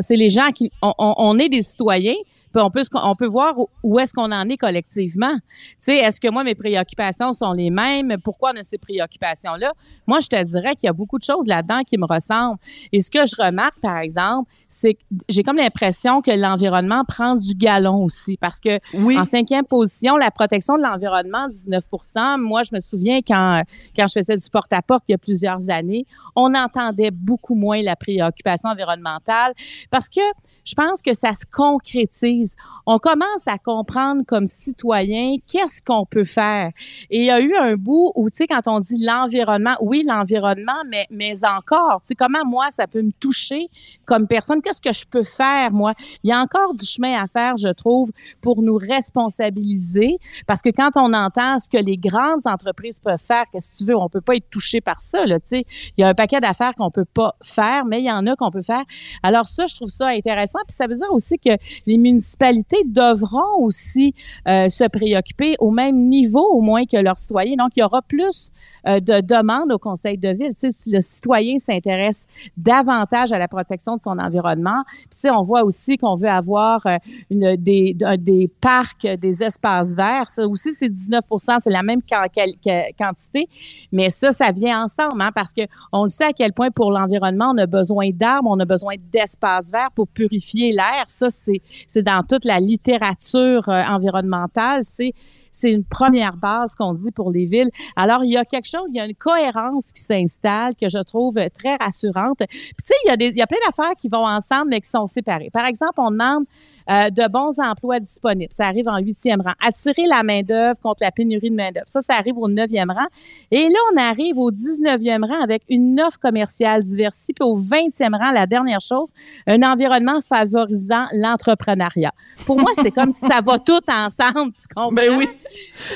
[0.00, 2.16] c'est les gens qui, on, on- on est des citoyens,
[2.52, 5.34] puis on peut, on peut voir où, est-ce qu'on en est collectivement.
[5.34, 8.16] Tu sais, est-ce que moi mes préoccupations sont les mêmes?
[8.22, 9.72] Pourquoi on a ces préoccupations-là?
[10.06, 12.58] Moi, je te dirais qu'il y a beaucoup de choses là-dedans qui me ressemblent.
[12.92, 17.36] Et ce que je remarque, par exemple, c'est que j'ai comme l'impression que l'environnement prend
[17.36, 19.18] du galon aussi, parce que Oui.
[19.18, 23.62] en cinquième position, la protection de l'environnement, 19% Moi, je me souviens quand,
[23.96, 27.96] quand je faisais du porte-à-porte il y a plusieurs années, on entendait beaucoup moins la
[27.96, 29.52] préoccupation environnementale
[29.90, 30.20] parce que
[30.70, 32.54] je pense que ça se concrétise.
[32.86, 36.70] On commence à comprendre comme citoyen qu'est-ce qu'on peut faire.
[37.10, 40.04] Et il y a eu un bout où, tu sais, quand on dit l'environnement, oui,
[40.06, 43.68] l'environnement, mais, mais encore, tu sais, comment moi, ça peut me toucher
[44.04, 44.62] comme personne?
[44.62, 45.92] Qu'est-ce que je peux faire, moi?
[46.22, 50.18] Il y a encore du chemin à faire, je trouve, pour nous responsabiliser.
[50.46, 53.84] Parce que quand on entend ce que les grandes entreprises peuvent faire, qu'est-ce que tu
[53.90, 53.96] veux?
[53.96, 55.64] On peut pas être touché par ça, là, tu sais.
[55.96, 58.36] Il y a un paquet d'affaires qu'on peut pas faire, mais il y en a
[58.36, 58.84] qu'on peut faire.
[59.24, 60.59] Alors ça, je trouve ça intéressant.
[60.66, 61.50] Puis ça veut dire aussi que
[61.86, 64.14] les municipalités devront aussi
[64.48, 67.56] euh, se préoccuper au même niveau, au moins que leurs citoyens.
[67.56, 68.50] Donc, il y aura plus
[68.86, 70.52] euh, de demandes au conseil de ville.
[70.54, 74.82] Si le citoyen s'intéresse davantage à la protection de son environnement,
[75.24, 76.96] on voit aussi qu'on veut avoir euh,
[77.30, 80.28] des, parcs, des espaces verts.
[80.28, 81.24] Ça aussi, c'est 19
[81.60, 83.48] c'est la même quantité,
[83.92, 86.90] mais ça, ça vient ensemble, hein, parce que on le sait à quel point pour
[86.90, 90.39] l'environnement, on a besoin d'arbres, on a besoin d'espaces verts pour purifier
[90.72, 91.04] l'air.
[91.06, 94.84] Ça, c'est c'est dans toute la littérature euh, environnementale.
[94.84, 95.14] C'est
[95.52, 97.70] c'est une première base qu'on dit pour les villes.
[97.96, 101.02] Alors, il y a quelque chose, il y a une cohérence qui s'installe que je
[101.02, 102.38] trouve très rassurante.
[102.38, 104.68] Puis, tu sais, il y a, des, il y a plein d'affaires qui vont ensemble,
[104.70, 105.50] mais qui sont séparées.
[105.52, 106.44] Par exemple, on demande
[106.90, 108.52] euh, de bons emplois disponibles.
[108.52, 109.52] Ça arrive en huitième rang.
[109.64, 111.88] Attirer la main-d'œuvre contre la pénurie de main-d'œuvre.
[111.88, 113.06] Ça, ça arrive au neuvième rang.
[113.50, 117.34] Et là, on arrive au 19e rang avec une offre commerciale diversifiée.
[117.34, 119.12] Puis au 20e rang, la dernière chose,
[119.46, 122.12] un environnement favorisant l'entrepreneuriat.
[122.46, 124.92] Pour moi, c'est comme si ça va tout ensemble, tu comprends?
[124.92, 125.28] Ben oui.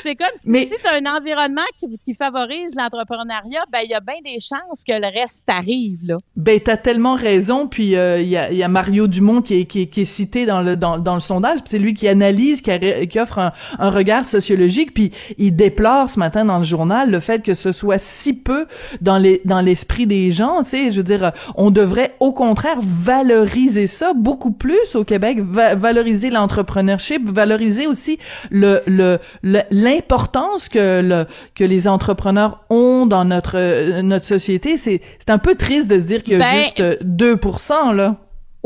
[0.02, 3.90] C'est comme si, Mais- si tu as un environnement qui, qui favorise l'entrepreneuriat, ben il
[3.90, 6.16] y a bien des chances que le reste arrive, là.
[6.36, 7.68] Ben, t'as tellement raison.
[7.68, 10.00] Puis euh, il y, a, il y a Mario Dumont qui est, qui est, qui
[10.02, 11.60] est cité dans le dans, dans le sondage.
[11.60, 14.92] Puis c'est lui qui analyse, qui, a- qui offre un, un regard sociologique.
[14.92, 18.66] Puis il déplore ce matin dans le journal le fait que ce soit si peu
[19.00, 20.62] dans les dans l'esprit des gens.
[20.64, 25.38] Tu sais, je veux dire, on devrait au contraire valoriser ça beaucoup plus au Québec,
[25.40, 28.18] va- valoriser l'entrepreneurship, valoriser aussi
[28.50, 34.76] le le le- l'importance que le que les entrepreneurs ont dans notre euh, notre société.
[34.76, 37.92] C'est c'est un peu triste de se dire qu'il y a Ben, juste euh, 2%
[37.94, 38.16] là.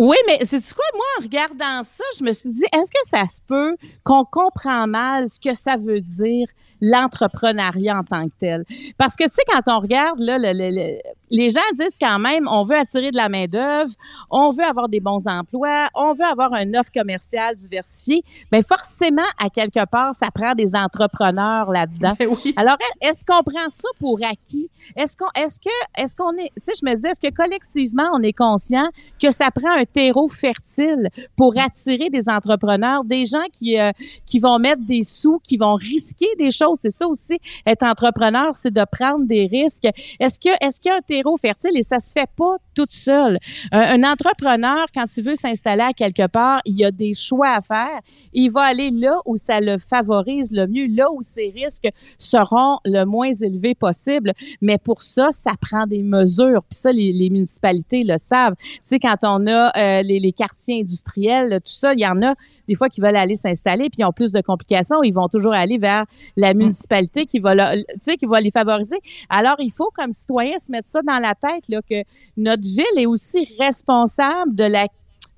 [0.01, 3.25] Oui, mais c'est quoi, moi, en regardant ça, je me suis dit, est-ce que ça
[3.27, 6.47] se peut qu'on comprend mal ce que ça veut dire
[6.81, 8.65] l'entrepreneuriat en tant que tel?
[8.97, 10.99] Parce que, tu sais, quand on regarde, là, le, le- le-
[11.31, 13.93] les gens disent quand même, on veut attirer de la main d'œuvre,
[14.31, 18.23] on veut avoir des bons emplois, on veut avoir une offre commerciale diversifiée.
[18.53, 22.15] Mais forcément, à quelque part, ça prend des entrepreneurs là-dedans.
[22.19, 22.55] Ben oui.
[22.57, 24.71] Alors, est-ce qu'on prend ça pour acquis?
[24.97, 28.11] Est-ce qu'on, est-ce que, est-ce qu'on est, tu sais, je me disais, est-ce que collectivement,
[28.15, 28.89] on est conscient
[29.21, 33.91] que ça prend un terreau fertile pour attirer des entrepreneurs, des gens qui, euh,
[34.27, 36.79] qui vont mettre des sous, qui vont risquer des choses?
[36.81, 39.89] C'est ça aussi, être entrepreneur, c'est de prendre des risques.
[40.21, 42.93] Est-ce que, est-ce qu'il y a un terreau fertile et ça se fait pas toute
[42.93, 43.39] seule?
[43.73, 48.01] Un, entrepreneur, quand il veut s'installer à quelque part, il a des choix à faire.
[48.33, 52.79] Il va aller là où ça le favorise le mieux, là où ses risques seront
[52.85, 54.33] le moins élevés possible.
[54.61, 56.63] Mais pour ça, ça prend des mesures.
[56.63, 58.55] Puis ça, les, les municipalités le savent.
[58.59, 62.23] Tu sais, quand on a euh, les, les quartiers industriels, tout ça, il y en
[62.23, 62.35] a
[62.69, 65.55] des fois qui veulent aller s'installer, puis ils ont plus de complications, ils vont toujours
[65.55, 66.05] aller vers
[66.37, 68.99] la municipalité qui va, leur- tu sais, qui va les favoriser.
[69.29, 72.03] Alors, il faut, comme citoyen, se mettre ça dans la tête, là, que
[72.37, 74.87] notre ville est aussi responsable de la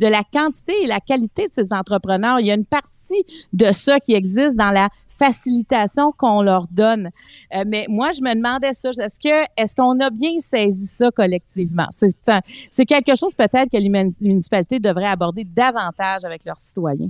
[0.01, 2.41] de la quantité et la qualité de ces entrepreneurs.
[2.41, 7.11] Il y a une partie de ça qui existe dans la facilitation qu'on leur donne.
[7.55, 8.89] Euh, mais moi, je me demandais ça.
[8.91, 11.87] Est-ce que est-ce qu'on a bien saisi ça collectivement?
[11.91, 13.91] C'est quelque chose peut-être que les
[14.23, 17.09] municipalités devraient aborder davantage avec leurs citoyens.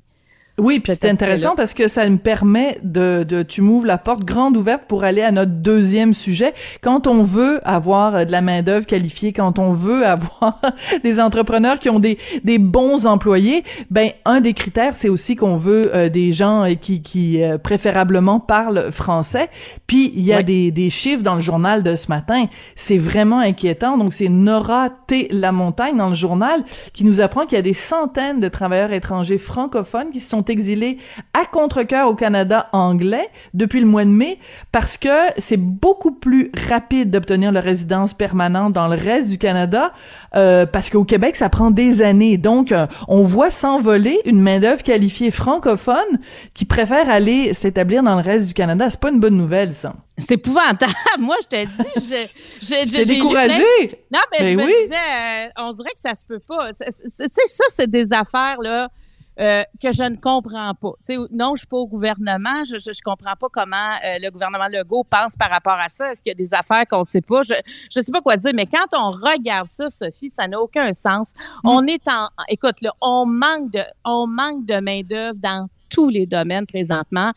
[0.60, 4.24] Oui, puis c'est intéressant parce que ça me permet de, de tu m'ouvres la porte
[4.24, 6.54] grande ouverte pour aller à notre deuxième sujet.
[6.82, 10.60] Quand on veut avoir euh, de la main d'œuvre qualifiée, quand on veut avoir
[11.02, 15.56] des entrepreneurs qui ont des des bons employés, ben un des critères c'est aussi qu'on
[15.56, 19.48] veut euh, des gens euh, qui qui euh, préférablement parlent français.
[19.86, 22.46] Puis il y a des des chiffres dans le journal de ce matin,
[22.76, 23.96] c'est vraiment inquiétant.
[23.96, 27.72] Donc c'est Nora T Lamontagne dans le journal qui nous apprend qu'il y a des
[27.72, 30.98] centaines de travailleurs étrangers francophones qui se sont exilés
[31.32, 34.38] à contre-cœur au Canada anglais depuis le mois de mai
[34.72, 35.08] parce que
[35.38, 39.92] c'est beaucoup plus rapide d'obtenir la résidence permanente dans le reste du Canada
[40.34, 42.36] euh, parce qu'au Québec ça prend des années.
[42.36, 46.18] Donc euh, on voit s'envoler une main-d'œuvre qualifiée francophone
[46.54, 48.90] qui préfère aller s'établir dans le reste du Canada.
[48.90, 49.94] C'est pas une bonne nouvelle ça.
[50.18, 50.92] C'est épouvantable.
[51.18, 52.00] Moi, je te dis, je,
[52.60, 53.54] je, J'ai j'ai lu découragé.
[53.54, 54.72] plein- Non, mais je Ben me oui.
[54.82, 56.72] disais, euh, on dirait que ça se peut pas.
[56.74, 58.90] Tu sais, ça, c'est des affaires, là.
[59.38, 60.92] Euh, que je ne comprends pas.
[61.06, 62.64] Tu sais, non, je suis pas au gouvernement.
[62.64, 66.12] Je, je, je comprends pas comment euh, le gouvernement Legault pense par rapport à ça.
[66.12, 67.42] Est-ce qu'il y a des affaires qu'on sait pas?
[67.42, 67.54] Je,
[67.90, 71.32] je sais pas quoi dire, mais quand on regarde ça, Sophie, ça n'a aucun sens.
[71.64, 76.08] On est en, écoute, là, on manque de, on manque de main d'œuvre dans tous
[76.08, 77.32] les domaines présentement.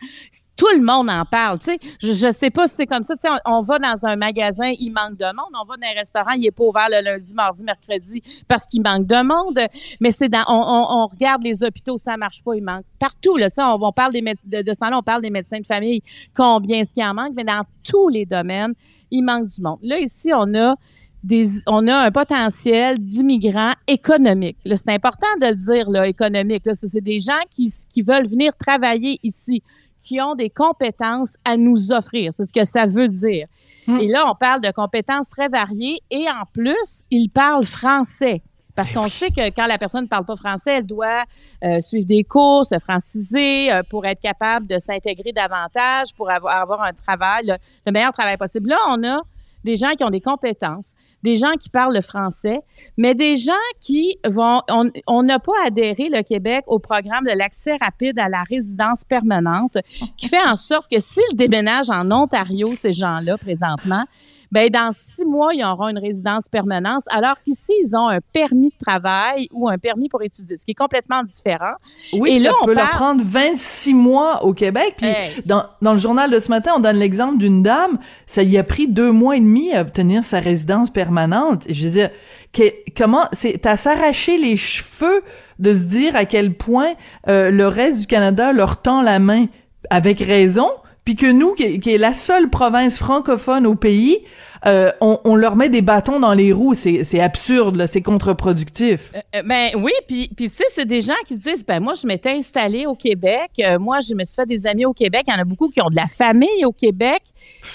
[0.55, 1.59] Tout le monde en parle.
[1.59, 3.15] Tu sais, je, je sais pas si c'est comme ça.
[3.15, 5.51] Tu sais, on, va dans un magasin, il manque de monde.
[5.59, 8.83] On va dans un restaurant, il est pas ouvert le lundi, mardi, mercredi parce qu'il
[8.83, 9.59] manque de monde.
[9.99, 13.35] Mais c'est dans, on, regarde les hôpitaux, ça marche pas, il manque partout.
[13.35, 16.01] Là, ça, on, parle des de, de ce temps-là, on parle des médecins de famille,
[16.35, 18.73] combien est-ce qu'il en manque, mais dans tous les domaines,
[19.11, 19.79] il manque du monde.
[19.81, 20.75] Là, ici, on a
[21.23, 24.57] des, on a un potentiel d'immigrants économiques.
[24.65, 26.65] C'est important de le dire, là, économique.
[26.65, 29.63] Là, c'est des gens qui, qui veulent venir travailler ici,
[30.01, 32.33] qui ont des compétences à nous offrir.
[32.33, 33.47] C'est ce que ça veut dire.
[33.87, 38.41] Et là, on parle de compétences très variées et en plus, ils parlent français.
[38.75, 41.25] Parce qu'on sait que quand la personne ne parle pas français, elle doit
[41.63, 46.55] euh, suivre des cours, se franciser euh, pour être capable de s'intégrer davantage, pour avoir,
[46.55, 47.55] avoir un travail, le,
[47.85, 48.69] le meilleur travail possible.
[48.69, 49.21] Là, on a
[49.63, 52.61] des gens qui ont des compétences, des gens qui parlent le français,
[52.97, 54.61] mais des gens qui vont...
[55.07, 59.77] On n'a pas adhéré, le Québec, au programme de l'accès rapide à la résidence permanente,
[60.17, 64.05] qui fait en sorte que s'ils déménagent en Ontario, ces gens-là, présentement,
[64.53, 68.69] ben dans six mois, ils auront une résidence permanente, alors qu'ici, ils ont un permis
[68.69, 71.73] de travail ou un permis pour étudier, ce qui est complètement différent.
[72.13, 74.93] Oui, Et ça là, on peut leur parle- prendre 26 mois au Québec.
[74.97, 75.31] Puis Hey.
[75.45, 78.63] dans, dans le journal de ce matin, on donne l'exemple d'une dame, ça y a
[78.63, 81.63] pris deux mois et demi à obtenir sa résidence permanente.
[81.67, 82.11] Je veux dire,
[82.53, 85.23] que- comment c'est à s'arracher les cheveux
[85.57, 86.93] de se dire à quel point
[87.27, 89.45] euh, le reste du Canada leur tend la main
[89.89, 90.69] avec raison,
[91.05, 94.19] puis que nous, qui, est la seule province francophone au pays,
[94.65, 96.73] euh, on, on leur met des bâtons dans les roues.
[96.73, 99.11] C'est absurde, c'est contre-productif.
[99.13, 101.93] Euh, euh, ben oui, puis puis tu sais, c'est des gens qui disent ben moi
[101.95, 105.23] je m'étais installée au Québec, euh, moi je me suis fait des amis au Québec,
[105.27, 107.21] il y en a beaucoup qui ont de la famille au Québec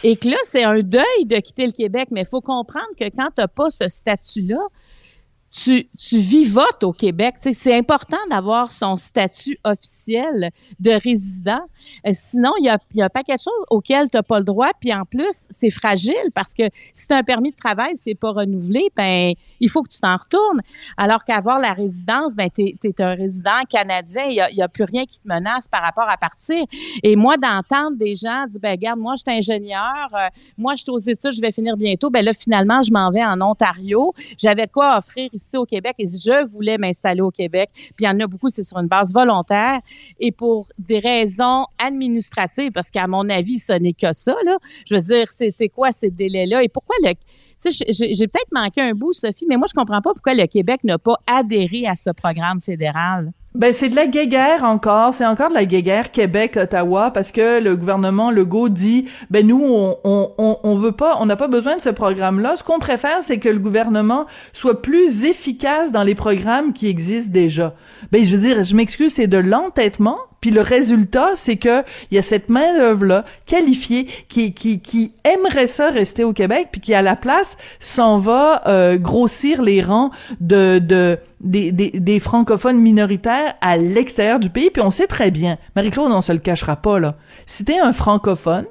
[0.03, 3.05] et que là c'est un deuil de quitter le Québec, mais il faut comprendre que
[3.05, 4.61] quand tu pas ce statut-là,
[5.50, 7.37] tu, tu vivotes au Québec.
[7.38, 11.61] c'est important d'avoir son statut officiel de résident.
[12.06, 14.44] Euh, sinon, il y a, y a pas quelque chose auquel tu n'as pas le
[14.44, 14.70] droit.
[14.80, 18.14] Puis en plus, c'est fragile parce que si tu as un permis de travail, c'est
[18.14, 20.61] pas renouvelé, ben il faut que tu t'en retournes.
[20.96, 24.84] Alors qu'avoir la résidence, ben tu es, un résident canadien, il n'y a, a, plus
[24.84, 26.64] rien qui te menace par rapport à partir.
[27.02, 30.82] Et moi, d'entendre des gens dire, ben regarde, moi, je suis ingénieur, euh, moi, je
[30.82, 34.14] suis aux études, je vais finir bientôt, ben là, finalement, je m'en vais en Ontario.
[34.37, 37.70] J'avais quoi offrir au Québec et je voulais m'installer au Québec.
[37.74, 39.81] Puis il y en a beaucoup, c'est sur une base volontaire
[40.18, 44.59] et pour des raisons administratives, parce qu'à mon avis, ce n'est que ça, là.
[44.87, 47.12] Je veux dire, c'est quoi ces délais-là et pourquoi le
[47.61, 50.98] j'ai peut-être manqué un bout, Sophie, mais moi, je comprends pas pourquoi le Québec n'a
[50.98, 53.33] pas adhéré à ce programme fédéral.
[53.54, 57.76] Ben c'est de la guéguerre encore, c'est encore de la guéguerre Québec-Ottawa parce que le
[57.76, 61.80] gouvernement Legault dit ben nous on on on, veut pas, on n'a pas besoin de
[61.80, 62.56] ce programme-là.
[62.56, 67.32] Ce qu'on préfère c'est que le gouvernement soit plus efficace dans les programmes qui existent
[67.32, 67.74] déjà.
[68.12, 72.18] Ben je veux dire, je m'excuse, c'est de l'entêtement puis le résultat, c'est que y
[72.18, 76.81] a cette main d'œuvre là qualifiée qui qui qui aimerait ça rester au Québec, puis
[76.81, 82.20] qui à la place s'en va euh, grossir les rangs de de des, des, des
[82.20, 84.70] francophones minoritaires à l'extérieur du pays.
[84.70, 87.14] Puis on sait très bien, Marie-Claude, on se le cachera pas là.
[87.46, 88.66] Si t'es un francophone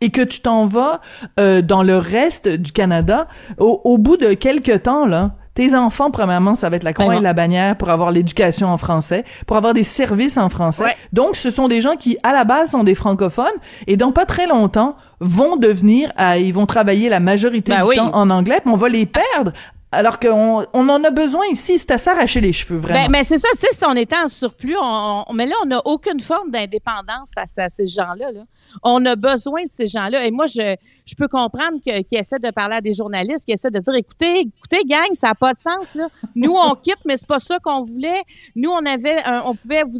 [0.00, 1.00] et que tu t'en vas
[1.38, 6.10] euh, dans le reste du Canada, au, au bout de quelques temps là, tes enfants,
[6.10, 9.56] premièrement, ça va être la croix et la bannière pour avoir l'éducation en français, pour
[9.56, 10.96] avoir des services en français.
[11.12, 13.46] Donc, ce sont des gens qui, à la base, sont des francophones
[13.86, 17.96] et dans pas très longtemps vont devenir, euh, ils vont travailler la majorité ben du
[17.96, 19.52] temps en anglais, mais on va les perdre
[19.92, 23.04] alors qu'on on en a besoin ici, c'est à s'arracher les cheveux, vraiment.
[23.04, 25.66] Ben, mais c'est ça, tu sais, si on était en surplus, on, mais là, on
[25.66, 28.32] n'a aucune forme d'indépendance face à ces gens-là.
[28.32, 28.40] Là.
[28.82, 30.24] On a besoin de ces gens-là.
[30.26, 33.70] Et moi, je, je peux comprendre qu'ils essaient de parler à des journalistes, qui essaient
[33.70, 35.94] de dire, écoutez, écoutez, gang, ça n'a pas de sens.
[35.94, 36.08] Là.
[36.34, 38.22] Nous, on quitte, mais c'est pas ça qu'on voulait.
[38.54, 39.98] Nous, on avait, on pouvait vous,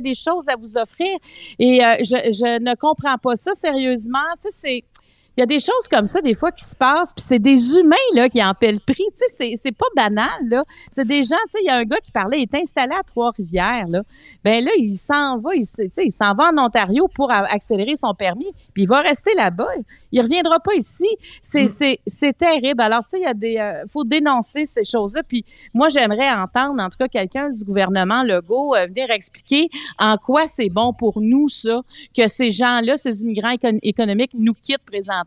[0.00, 1.16] des choses à vous offrir.
[1.58, 4.18] Et euh, je, ne comprends pas ça sérieusement.
[5.36, 7.76] Il y a des choses comme ça des fois qui se passent puis c'est des
[7.76, 9.04] humains là qui en paient le prix.
[9.14, 10.64] Tu sais c'est pas banal là.
[10.90, 12.94] C'est des gens tu sais il y a un gars qui parlait il est installé
[12.98, 14.02] à Trois-Rivières là.
[14.44, 18.84] Ben là il s'en va il s'en va en Ontario pour accélérer son permis puis
[18.84, 19.68] il va rester là-bas.
[20.10, 21.08] Il reviendra pas ici.
[21.42, 21.68] C'est mm.
[21.68, 22.80] c'est c'est terrible.
[22.80, 25.22] Alors tu sais il y a des euh, faut dénoncer ces choses-là.
[25.22, 25.44] Puis
[25.74, 29.68] moi j'aimerais entendre en tout cas quelqu'un du gouvernement Legault euh, venir expliquer
[29.98, 31.82] en quoi c'est bon pour nous ça
[32.16, 35.25] que ces gens-là ces immigrants économiques nous quittent présentement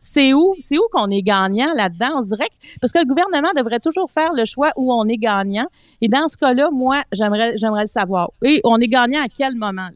[0.00, 2.22] c'est où, c'est où qu'on est gagnant là-dedans?
[2.22, 2.22] On
[2.80, 5.66] parce que le gouvernement devrait toujours faire le choix où on est gagnant.
[6.00, 8.30] Et dans ce cas-là, moi, j'aimerais, le savoir.
[8.42, 9.88] Et on est gagnant à quel moment?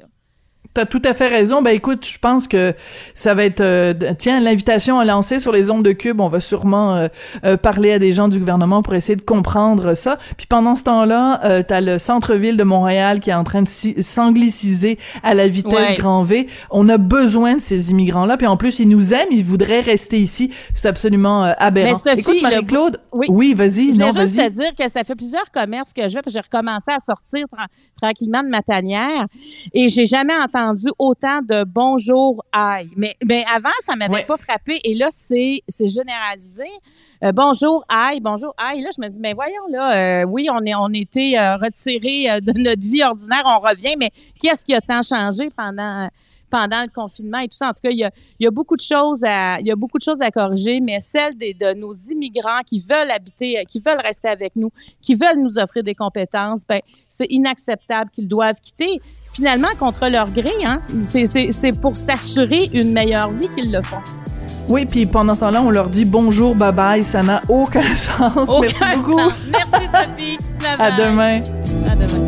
[0.72, 1.62] T'as tout à fait raison.
[1.62, 2.74] Ben écoute, je pense que
[3.16, 6.20] ça va être euh, tiens l'invitation à lancer sur les ondes de Cube.
[6.20, 7.08] On va sûrement euh,
[7.44, 10.16] euh, parler à des gens du gouvernement pour essayer de comprendre ça.
[10.36, 13.68] Puis pendant ce temps-là, euh, t'as le centre-ville de Montréal qui est en train de
[13.68, 16.46] s'angliciser à la vitesse grand V.
[16.70, 18.36] On a besoin de ces immigrants-là.
[18.36, 20.52] Puis en plus, ils nous aiment, ils voudraient rester ici.
[20.74, 21.98] C'est absolument aberrant.
[22.04, 23.88] Mais Sophie, écoute Marie-Claude, oui, oui vas-y.
[23.88, 26.20] Je voulais juste te dire que ça fait plusieurs commerces que je vais.
[26.28, 27.46] J'ai recommencé à sortir
[28.00, 29.26] tranquillement de ma tanière
[29.74, 32.90] et j'ai jamais entendu entendu autant de bonjour aïe.
[32.96, 36.68] Mais, mais avant, ça m'avait pas frappé et là, c'est, c'est généralisé.
[37.22, 38.80] Euh, bonjour aïe, bonjour aïe.
[38.80, 42.40] Là, je me dis, mais voyons là, euh, oui, on est, on était euh, retiré
[42.40, 46.08] de notre vie ordinaire, on revient, mais qu'est-ce qui a tant changé pendant
[46.48, 47.68] pendant le confinement et tout ça?
[47.68, 49.70] En tout cas, il y a, il y a beaucoup de choses à, il y
[49.70, 53.64] a beaucoup de choses à corriger, mais celle des, de nos immigrants qui veulent habiter,
[53.68, 58.26] qui veulent rester avec nous, qui veulent nous offrir des compétences, ben, c'est inacceptable qu'ils
[58.26, 59.00] doivent quitter.
[59.32, 60.80] Finalement, contre leur gré, hein.
[61.04, 64.00] C'est pour s'assurer une meilleure vie qu'ils le font.
[64.68, 68.50] Oui, puis pendant ce temps-là, on leur dit bonjour, bye bye, ça n'a aucun sens.
[68.60, 69.16] Merci beaucoup.
[69.16, 70.36] Merci Sophie.
[70.60, 71.40] Bye À demain.
[71.88, 72.26] À demain.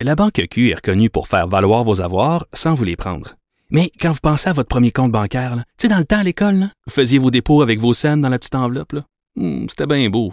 [0.00, 3.34] La Banque Q est reconnue pour faire valoir vos avoirs sans vous les prendre.
[3.70, 6.22] Mais quand vous pensez à votre premier compte bancaire, tu sais, dans le temps à
[6.22, 8.94] l'école, vous faisiez vos dépôts avec vos scènes dans la petite enveloppe.
[9.34, 10.32] Hmm, c'était bien beau.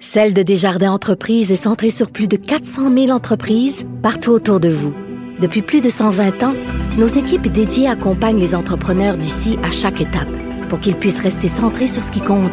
[0.13, 4.67] Celle de Desjardins Entreprises est centrée sur plus de 400 000 entreprises partout autour de
[4.67, 4.93] vous.
[5.39, 6.53] Depuis plus de 120 ans,
[6.97, 10.27] nos équipes dédiées accompagnent les entrepreneurs d'ici à chaque étape
[10.67, 12.51] pour qu'ils puissent rester centrés sur ce qui compte,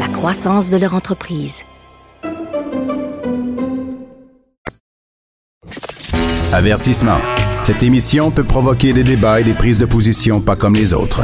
[0.00, 1.60] la croissance de leur entreprise.
[6.54, 7.18] Avertissement.
[7.64, 11.20] Cette émission peut provoquer des débats et des prises de position pas comme les autres.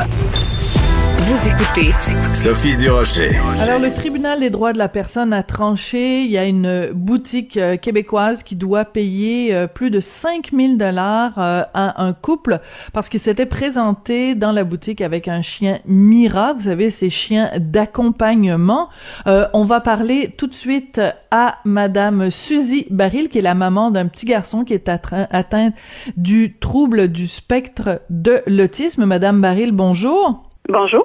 [1.23, 1.93] Vous écoutez
[2.35, 3.29] Sophie Durocher.
[3.61, 6.23] Alors, le tribunal des droits de la personne a tranché.
[6.23, 11.35] Il y a une boutique euh, québécoise qui doit payer euh, plus de 5000 dollars
[11.37, 12.61] euh, à un couple
[12.95, 16.55] parce qu'il s'était présenté dans la boutique avec un chien Mira.
[16.55, 18.89] Vous savez, ces chiens d'accompagnement.
[19.27, 24.07] on va parler tout de suite à Madame Suzy Baril, qui est la maman d'un
[24.07, 25.73] petit garçon qui est atteint
[26.17, 29.05] du trouble du spectre de l'autisme.
[29.05, 30.50] Madame Baril, bonjour.
[30.71, 31.05] Bonjour.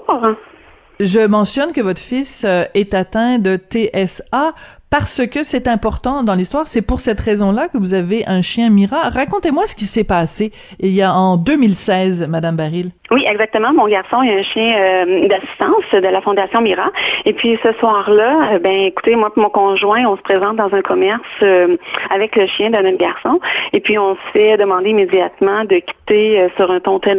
[1.00, 4.54] Je mentionne que votre fils euh, est atteint de TSA
[4.90, 6.68] parce que c'est important dans l'histoire.
[6.68, 9.10] C'est pour cette raison-là que vous avez un chien Mira.
[9.10, 12.92] Racontez-moi ce qui s'est passé il y a en 2016, Madame Baril.
[13.12, 13.74] Oui, exactement.
[13.74, 16.92] Mon garçon a un chien euh, d'assistance de la Fondation Mira.
[17.26, 20.74] Et puis ce soir-là, euh, ben écoutez, moi et mon conjoint, on se présente dans
[20.74, 21.78] un commerce euh,
[22.10, 23.40] avec le chien de notre garçon.
[23.74, 27.16] Et puis on se fait demander immédiatement de quitter sur un ton très,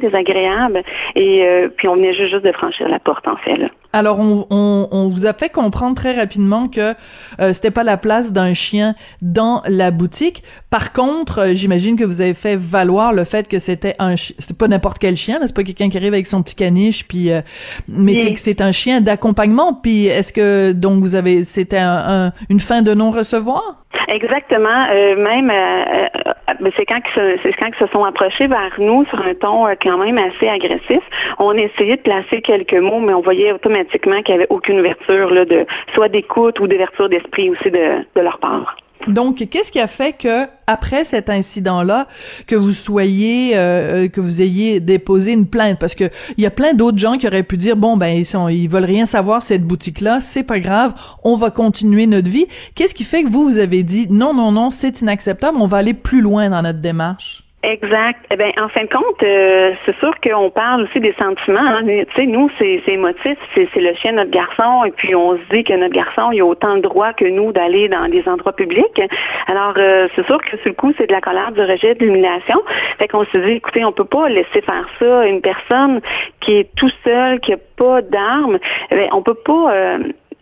[0.00, 0.82] désagréable.
[1.14, 1.46] Et
[1.76, 3.56] puis on venait juste, de franchir la porte, en fait.
[3.56, 3.68] Là.
[3.96, 6.94] Alors, on, on, on, vous a fait comprendre très rapidement que
[7.40, 10.42] euh, c'était pas la place d'un chien dans la boutique.
[10.68, 14.52] Par contre, euh, j'imagine que vous avez fait valoir le fait que c'était un c'était
[14.52, 17.40] pas n'importe quel chien, c'est pas quelqu'un qui arrive avec son petit caniche, puis euh,
[17.88, 19.72] mais c'est que c'est un chien d'accompagnement.
[19.72, 23.85] Puis est-ce que donc vous avez c'était un, une fin de non recevoir?
[24.08, 24.86] Exactement.
[24.90, 29.20] Euh, même, euh, euh, c'est quand c'est quand ils se sont approchés vers nous sur
[29.20, 31.02] un ton quand même assez agressif.
[31.38, 34.80] On a essayé de placer quelques mots, mais on voyait automatiquement qu'il n'y avait aucune
[34.80, 38.76] ouverture là, de soit d'écoute ou d'ouverture d'esprit aussi de, de leur part.
[39.08, 42.08] Donc, qu'est-ce qui a fait que après cet incident-là,
[42.46, 45.78] que vous soyez, euh, euh, que vous ayez déposé une plainte?
[45.78, 48.26] Parce que il y a plein d'autres gens qui auraient pu dire bon ben ils
[48.26, 52.46] sont, ils veulent rien savoir cette boutique-là, c'est pas grave, on va continuer notre vie.
[52.74, 55.76] Qu'est-ce qui fait que vous vous avez dit non non non, c'est inacceptable, on va
[55.78, 57.45] aller plus loin dans notre démarche?
[57.66, 58.24] Exact.
[58.30, 61.58] Eh bien, en fin de compte, euh, c'est sûr qu'on parle aussi des sentiments.
[61.58, 61.82] Hein.
[61.84, 65.42] Tu sais, nous, c'est émotif, c'est le chien de notre garçon, et puis on se
[65.50, 68.52] dit que notre garçon, il a autant de droits que nous d'aller dans des endroits
[68.52, 69.02] publics.
[69.48, 72.04] Alors, euh, c'est sûr que sur le coup, c'est de la colère, du rejet, de
[72.04, 72.62] l'humiliation.
[72.98, 76.00] Fait qu'on se dit, écoutez, on peut pas laisser faire ça à une personne
[76.38, 78.60] qui est tout seule, qui a pas d'armes.
[78.92, 79.72] Eh on peut pas.
[79.72, 79.98] Euh,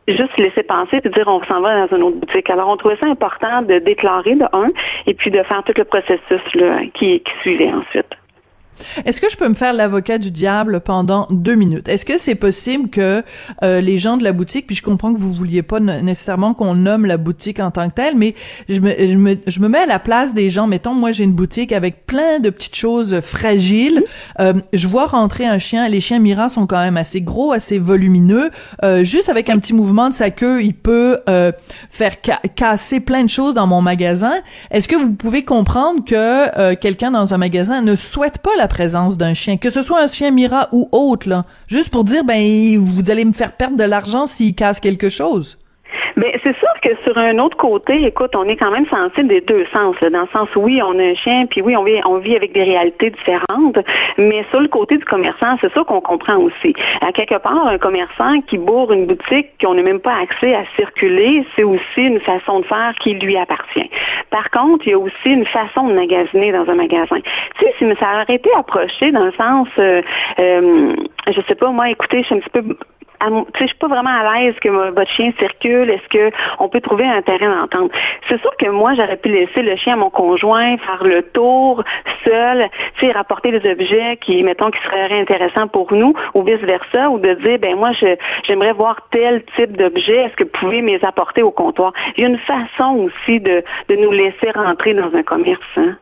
[0.08, 2.50] juste laisser penser et dire on s'en va dans une autre boutique.
[2.50, 4.70] Alors, on trouvait ça important de déclarer de un
[5.06, 6.42] et puis de faire tout le processus
[6.94, 8.14] qui, qui suivait ensuite.
[9.04, 11.88] Est-ce que je peux me faire l'avocat du diable pendant deux minutes?
[11.88, 13.22] Est-ce que c'est possible que
[13.62, 16.74] euh, les gens de la boutique, puis je comprends que vous vouliez pas nécessairement qu'on
[16.74, 18.34] nomme la boutique en tant que telle, mais
[18.68, 20.66] je me, je me, je me mets à la place des gens.
[20.66, 24.02] Mettons, moi, j'ai une boutique avec plein de petites choses fragiles.
[24.40, 25.88] Euh, je vois rentrer un chien.
[25.88, 28.50] Les chiens Mira sont quand même assez gros, assez volumineux.
[28.82, 31.18] Euh, juste avec un petit mouvement de sa queue, il peut
[31.90, 32.14] faire
[32.54, 34.34] casser plein de choses dans mon magasin.
[34.70, 38.68] Est-ce que vous pouvez comprendre que quelqu'un dans un magasin ne souhaite pas la la
[38.68, 42.24] présence d'un chien, que ce soit un chien Mira ou autre, là, juste pour dire,
[42.24, 45.58] ben, vous allez me faire perdre de l'argent s'il casse quelque chose.
[46.16, 49.40] Bien, c'est sûr que sur un autre côté, écoute, on est quand même sensible des
[49.40, 49.96] deux sens.
[50.00, 52.52] dans le sens, oui, on a un chien, puis oui, on vit, on vit avec
[52.52, 53.78] des réalités différentes.
[54.18, 56.74] Mais sur le côté du commerçant, c'est ça qu'on comprend aussi.
[57.00, 60.64] À quelque part, un commerçant qui bourre une boutique qu'on n'a même pas accès à
[60.76, 63.90] circuler, c'est aussi une façon de faire qui lui appartient.
[64.30, 67.18] Par contre, il y a aussi une façon de magasiner dans un magasin.
[67.58, 70.02] Tu sais, si ça aurait été approché dans le sens, euh,
[70.38, 70.94] euh,
[71.28, 72.76] je sais pas, moi, écoutez, je suis un petit peu
[73.58, 75.90] je suis pas vraiment à l'aise que votre chien circule.
[75.90, 77.92] Est-ce que on peut trouver un terrain d'entente?
[78.28, 81.82] C'est sûr que moi, j'aurais pu laisser le chien à mon conjoint faire le tour
[82.24, 82.68] seul,
[82.98, 87.18] tu sais, rapporter des objets qui, mettons, qui seraient intéressants pour nous, ou vice-versa, ou
[87.18, 87.90] de dire, ben moi,
[88.44, 90.24] j'aimerais voir tel type d'objet.
[90.24, 91.92] Est-ce que vous pouvez me apporter au comptoir?
[92.16, 95.60] Il y a une façon aussi de, de nous laisser rentrer dans un commerce.
[95.76, 95.96] Hein?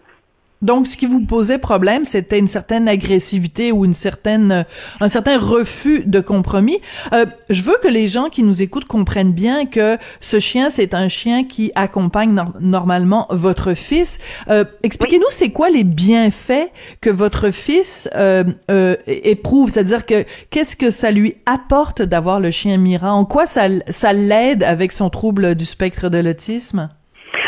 [0.62, 4.64] Donc, ce qui vous posait problème, c'était une certaine agressivité ou une certaine,
[5.00, 6.78] un certain refus de compromis.
[7.12, 10.94] Euh, je veux que les gens qui nous écoutent comprennent bien que ce chien, c'est
[10.94, 14.18] un chien qui accompagne normalement votre fils.
[14.48, 20.76] Euh, expliquez-nous, c'est quoi les bienfaits que votre fils euh, euh, éprouve, c'est-à-dire que qu'est-ce
[20.76, 23.12] que ça lui apporte d'avoir le chien Mira?
[23.12, 26.88] En quoi ça, ça l'aide avec son trouble du spectre de l'autisme?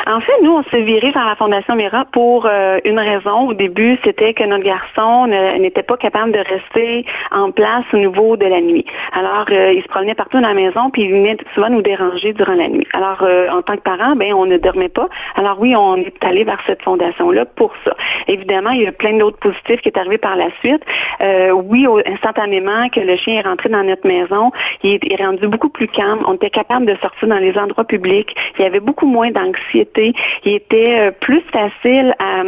[0.07, 3.49] En fait, nous, on s'est viré vers la Fondation Mira pour euh, une raison.
[3.49, 8.37] Au début, c'était que notre garçon n'était pas capable de rester en place au niveau
[8.37, 8.85] de la nuit.
[9.13, 12.33] Alors, euh, il se promenait partout dans la maison, puis il venait souvent nous déranger
[12.33, 12.87] durant la nuit.
[12.93, 15.09] Alors, euh, en tant que parent, ben, on ne dormait pas.
[15.37, 17.95] Alors oui, on est allé vers cette fondation-là pour ça.
[18.29, 20.83] Évidemment, il y a plein d'autres positifs qui est arrivé par la suite.
[21.53, 24.51] oui, instantanément, que le chien est rentré dans notre maison,
[24.83, 26.21] il est rendu beaucoup plus calme.
[26.27, 28.35] On était capable de sortir dans les endroits publics.
[28.59, 29.74] Il y avait beaucoup moins d'anxiété.
[29.75, 32.43] Il était euh, plus facile à,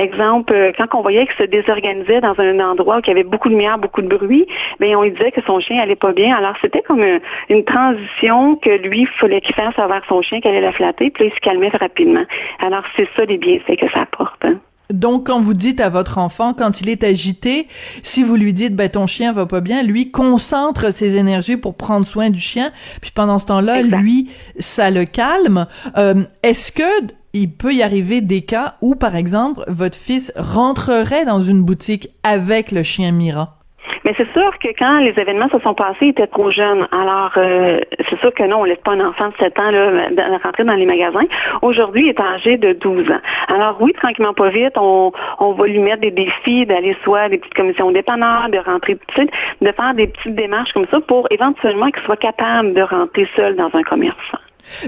[0.00, 3.24] exemple, euh, quand on voyait qu'il se désorganisait dans un endroit où il y avait
[3.24, 4.46] beaucoup de lumière, beaucoup de bruit,
[4.78, 6.36] bien, on lui disait que son chien allait pas bien.
[6.36, 7.02] Alors, c'était comme
[7.48, 11.24] une, transition que lui, fallait qu'il fasse vers son chien, qu'elle allait la flatter, puis
[11.24, 12.24] là, il se calmait rapidement.
[12.58, 14.44] Alors, c'est ça les bienfaits que ça apporte.
[14.44, 14.58] Hein.
[14.90, 17.68] Donc, quand vous dites à votre enfant, quand il est agité,
[18.02, 21.74] si vous lui dites, ben, ton chien va pas bien, lui concentre ses énergies pour
[21.74, 25.66] prendre soin du chien, puis pendant ce temps-là, lui, ça le calme.
[25.96, 26.82] Euh, est-ce que
[27.32, 32.08] il peut y arriver des cas où, par exemple, votre fils rentrerait dans une boutique
[32.24, 33.59] avec le chien Mira?
[34.04, 36.86] Mais c'est sûr que quand les événements se sont passés, il était trop jeune.
[36.92, 40.38] Alors, euh, c'est sûr que non, on laisse pas un enfant de 7 ans là,
[40.42, 41.26] rentrer dans les magasins.
[41.62, 43.20] Aujourd'hui, il est âgé de 12 ans.
[43.48, 47.38] Alors oui, tranquillement pas vite, on, on va lui mettre des défis d'aller soit des
[47.38, 49.28] petites commissions dépanneurs, de rentrer, tu
[49.60, 53.56] de faire des petites démarches comme ça pour éventuellement qu'il soit capable de rentrer seul
[53.56, 54.38] dans un commerçant.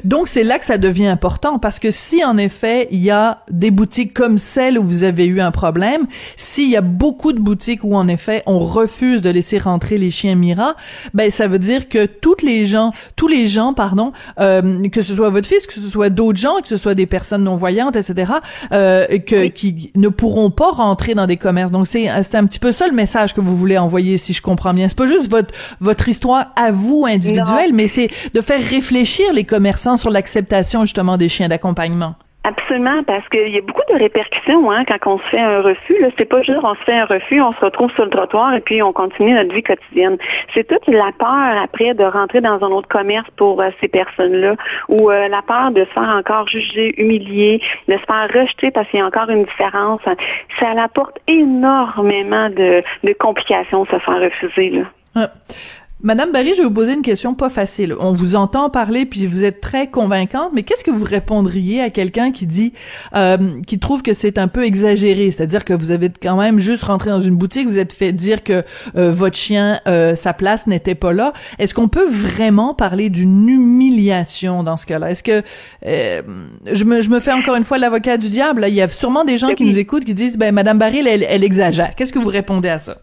[0.05, 3.43] Donc c'est là que ça devient important parce que si en effet il y a
[3.51, 6.07] des boutiques comme celle où vous avez eu un problème,
[6.37, 10.11] s'il y a beaucoup de boutiques où en effet on refuse de laisser rentrer les
[10.11, 10.77] chiens Mira,
[11.15, 15.15] ben ça veut dire que toutes les gens, tous les gens pardon, euh, que ce
[15.15, 17.97] soit votre fils, que ce soit d'autres gens, que ce soit des personnes non voyantes,
[17.97, 18.33] etc.,
[18.73, 21.71] euh, que qui ne pourront pas rentrer dans des commerces.
[21.71, 24.43] Donc c'est c'est un petit peu ça le message que vous voulez envoyer si je
[24.43, 24.89] comprends bien.
[24.89, 29.45] C'est pas juste votre votre histoire à vous individuelle, mais c'est de faire réfléchir les
[29.45, 29.62] commerces
[29.97, 32.15] sur l'acceptation justement des chiens d'accompagnement?
[32.45, 35.97] Absolument, parce qu'il y a beaucoup de répercussions hein, quand on se fait un refus.
[36.01, 38.53] Là, c'est pas juste on se fait un refus, on se retrouve sur le trottoir
[38.55, 40.17] et puis on continue notre vie quotidienne.
[40.53, 44.57] C'est toute la peur après de rentrer dans un autre commerce pour euh, ces personnes-là,
[44.89, 48.89] ou euh, la peur de se faire encore juger, humilier, de se faire rejeter parce
[48.89, 50.01] qu'il y a encore une différence.
[50.59, 54.71] Ça apporte énormément de, de complications se faire refuser.
[55.15, 55.31] Là.
[56.05, 57.95] Madame Barry, je vais vous poser une question pas facile.
[58.01, 61.91] On vous entend parler puis vous êtes très convaincante, mais qu'est-ce que vous répondriez à
[61.91, 62.73] quelqu'un qui dit,
[63.15, 63.39] euh,
[63.69, 67.11] qui trouve que c'est un peu exagéré, c'est-à-dire que vous avez quand même juste rentré
[67.11, 68.65] dans une boutique, vous êtes fait dire que
[68.97, 71.33] euh, votre chien, euh, sa place n'était pas là.
[71.61, 75.13] Est-ce qu'on peut vraiment parler d'une humiliation dans ce cas-là?
[75.13, 75.43] Est-ce que
[75.85, 79.25] je me, je me fais encore une fois l'avocat du diable Il y a sûrement
[79.25, 81.95] des gens qui nous écoutent qui disent, ben Madame Barry, elle, elle exagère.
[81.95, 82.99] Qu'est-ce que vous répondez à ça?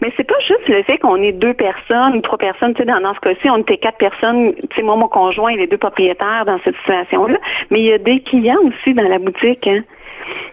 [0.00, 3.00] Mais c'est pas juste le fait qu'on est deux personnes, trois personnes, tu sais, dans,
[3.00, 5.78] dans ce cas-ci, on était quatre personnes, tu sais, moi, mon conjoint et les deux
[5.78, 7.38] propriétaires dans cette situation-là,
[7.70, 9.82] mais il y a des clients aussi dans la boutique, hein.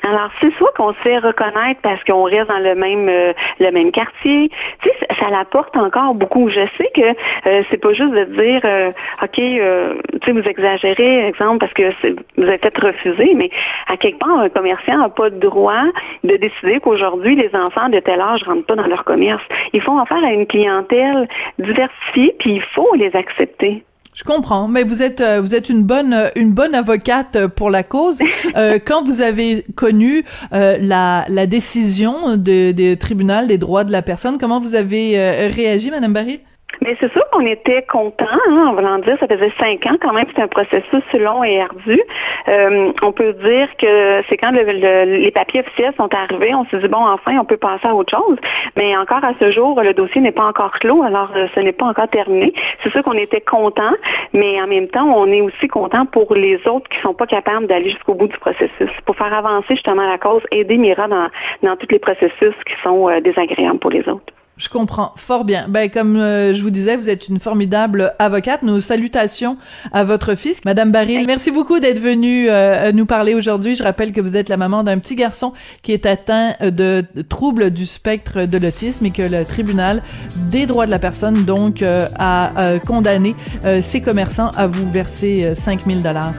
[0.03, 3.71] Alors, c'est soit qu'on se fait reconnaître parce qu'on reste dans le même euh, le
[3.71, 4.49] même quartier.
[4.81, 6.49] Tu sais, ça, l'apporte encore beaucoup.
[6.49, 7.01] Je sais que
[7.47, 8.91] euh, c'est pas juste de dire euh,
[9.21, 11.91] OK, tu sais, vous exagérez, exemple, parce que
[12.37, 13.51] vous êtes peut-être refusé, mais
[13.87, 15.83] à quelque part, un commerçant n'a pas le droit
[16.23, 19.43] de décider qu'aujourd'hui, les enfants de tel âge rentrent pas dans leur commerce.
[19.73, 21.27] Ils font affaire à une clientèle
[21.59, 23.83] diversifiée, puis il faut les accepter.
[24.13, 27.83] Je comprends, mais vous êtes euh, vous êtes une bonne une bonne avocate pour la
[27.83, 28.19] cause.
[28.57, 33.93] Euh, quand vous avez connu euh, la, la décision des de tribunal des droits de
[33.93, 36.41] la personne, comment vous avez réagi, Madame Barry?
[36.81, 40.25] Mais c'est sûr qu'on était content, hein, en dire, ça faisait cinq ans quand même,
[40.35, 42.01] c'est un processus long et ardu.
[42.47, 46.87] Euh, on peut dire que c'est quand les papiers officiels sont arrivés, on s'est dit
[46.87, 48.37] bon, enfin, on peut passer à autre chose.
[48.75, 51.71] Mais encore à ce jour, le dossier n'est pas encore clos, alors euh, ce n'est
[51.71, 52.53] pas encore terminé.
[52.83, 53.93] C'est sûr qu'on était content,
[54.33, 57.67] mais en même temps, on est aussi content pour les autres qui sont pas capables
[57.67, 61.27] d'aller jusqu'au bout du processus, pour faire avancer justement la cause, aider Mira dans,
[61.63, 64.33] dans tous les processus qui sont euh, désagréables pour les autres.
[64.57, 65.65] Je comprends fort bien.
[65.67, 68.61] Ben comme euh, je vous disais, vous êtes une formidable avocate.
[68.61, 69.57] Nos salutations
[69.91, 71.25] à votre fils, Madame Barry.
[71.25, 73.75] Merci beaucoup d'être venue euh, nous parler aujourd'hui.
[73.75, 77.71] Je rappelle que vous êtes la maman d'un petit garçon qui est atteint de troubles
[77.71, 80.03] du spectre de l'autisme et que le tribunal
[80.51, 83.35] des droits de la personne donc euh, a condamné
[83.81, 86.33] ces commerçants à vous verser 5000 dollars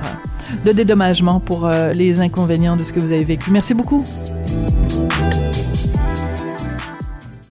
[0.65, 3.51] de dédommagement pour les inconvénients de ce que vous avez vécu.
[3.51, 4.05] Merci beaucoup.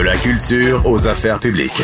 [0.00, 1.82] De la culture aux affaires publiques.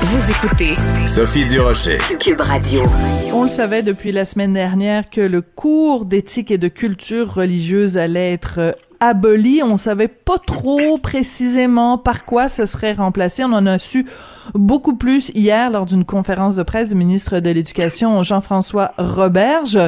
[0.00, 0.72] Vous écoutez
[1.08, 1.98] Sophie Durocher.
[2.20, 2.84] Cube Radio.
[3.32, 7.98] On le savait depuis la semaine dernière que le cours d'éthique et de culture religieuse
[7.98, 9.60] allait être euh, aboli.
[9.64, 13.42] On savait pas trop précisément par quoi ce serait remplacé.
[13.42, 14.06] On en a su
[14.54, 19.80] beaucoup plus hier lors d'une conférence de presse du ministre de l'Éducation Jean-François Roberge.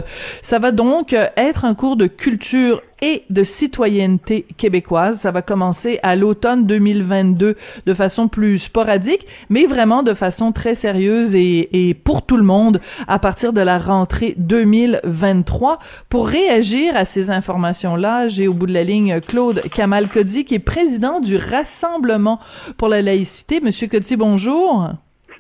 [0.43, 5.21] Ça va donc être un cours de culture et de citoyenneté québécoise.
[5.21, 10.75] Ça va commencer à l'automne 2022 de façon plus sporadique, mais vraiment de façon très
[10.75, 15.79] sérieuse et, et pour tout le monde à partir de la rentrée 2023.
[16.09, 20.59] Pour réagir à ces informations-là, j'ai au bout de la ligne Claude Kamal-Cody, qui est
[20.59, 22.41] président du Rassemblement
[22.77, 23.61] pour la laïcité.
[23.61, 24.91] Monsieur Cody, bonjour.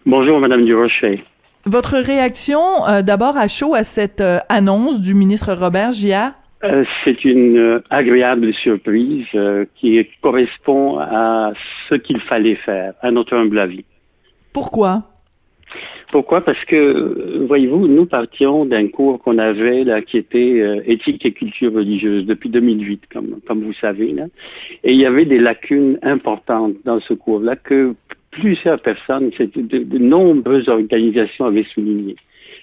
[0.06, 1.24] Bonjour, Madame Durocher.
[1.66, 6.32] Votre réaction, euh, d'abord à chaud à cette euh, annonce du ministre Robert hier?
[6.62, 11.52] Euh, c'est une euh, agréable surprise euh, qui correspond à
[11.88, 13.84] ce qu'il fallait faire, à notre humble avis.
[14.52, 15.04] Pourquoi?
[16.12, 16.42] Pourquoi?
[16.42, 21.72] Parce que, voyez-vous, nous partions d'un cours qu'on avait là, qui était éthique et culture
[21.72, 24.12] religieuse depuis 2008, comme, comme vous savez.
[24.12, 24.24] Là.
[24.82, 27.94] Et il y avait des lacunes importantes dans ce cours-là que
[28.32, 32.16] plusieurs personnes, de, de nombreuses organisations avaient souligné.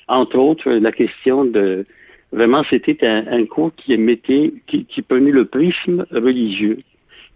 [0.10, 1.86] Entre autres, la question de
[2.32, 6.80] Vraiment, c'était un, un, cours qui émettait, qui, qui, prenait le prisme religieux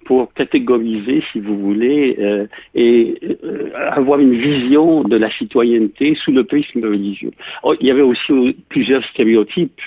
[0.06, 6.32] pour catégoriser, si vous voulez, euh, et euh, avoir une vision de la citoyenneté sous
[6.32, 7.32] le prisme religieux.
[7.64, 9.80] Oh, il y avait aussi plusieurs stéréotypes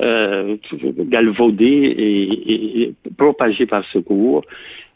[0.00, 0.56] euh,
[0.98, 4.42] galvaudés et, et, propagés par ce cours.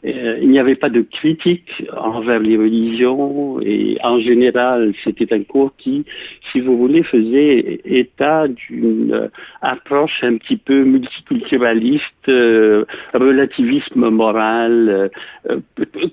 [0.05, 5.43] Euh, il n'y avait pas de critique envers les religions et en général, c'était un
[5.43, 6.03] cours qui,
[6.51, 9.29] si vous voulez, faisait état d'une
[9.61, 12.83] approche un petit peu multiculturaliste, euh,
[13.13, 15.09] relativisme moral,
[15.49, 15.59] euh,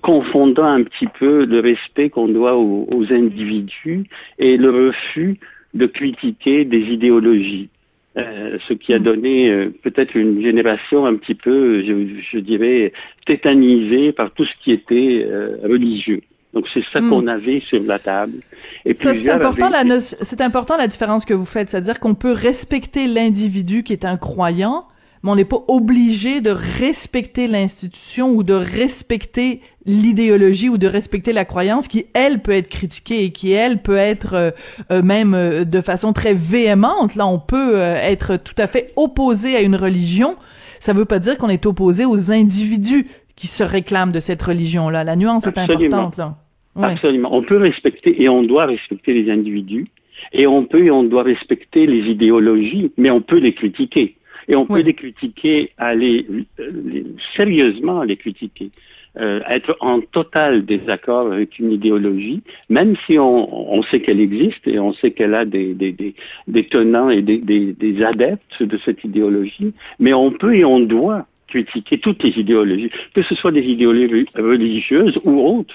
[0.03, 4.05] confondant un petit peu le respect qu'on doit aux individus
[4.39, 5.39] et le refus
[5.75, 7.69] de critiquer des idéologies.
[8.17, 12.93] Euh, ce qui a donné euh, peut-être une génération un petit peu, je, je, dirais,
[13.25, 16.21] tétanisée par tout ce qui était euh, religieux.
[16.53, 17.09] Donc c'est ça mm.
[17.09, 18.41] qu'on avait sur la table.
[18.85, 19.89] Et ça c'est important avaient...
[19.89, 24.05] la c'est important la différence que vous faites, c'est-à-dire qu'on peut respecter l'individu qui est
[24.05, 24.87] un croyant,
[25.23, 31.33] mais on n'est pas obligé de respecter l'institution ou de respecter l'idéologie ou de respecter
[31.33, 34.51] la croyance qui, elle, peut être critiquée et qui, elle, peut être euh,
[34.91, 37.17] euh, même euh, de façon très véhémente.
[37.17, 40.37] Là, on peut euh, être tout à fait opposé à une religion.
[40.81, 43.07] Ça veut pas dire qu'on est opposé aux individus
[43.37, 45.05] qui se réclament de cette religion-là.
[45.05, 45.81] La nuance Absolument.
[45.81, 46.37] est importante, là.
[46.77, 46.93] Ouais.
[46.93, 47.35] Absolument.
[47.35, 49.89] On peut respecter et on doit respecter les individus
[50.33, 54.17] et on peut et on doit respecter les idéologies, mais on peut les critiquer.
[54.51, 56.27] Et on peut les critiquer, aller
[56.59, 57.05] les,
[57.37, 58.73] sérieusement les critiquer,
[59.17, 64.67] euh, être en total désaccord avec une idéologie, même si on, on sait qu'elle existe
[64.67, 66.17] et on sait qu'elle a des, des, des,
[66.49, 71.27] des, tenants et des, des adeptes de cette idéologie, mais on peut et on doit
[71.47, 75.75] critiquer toutes les idéologies, que ce soit des idéologies religieuses ou autres.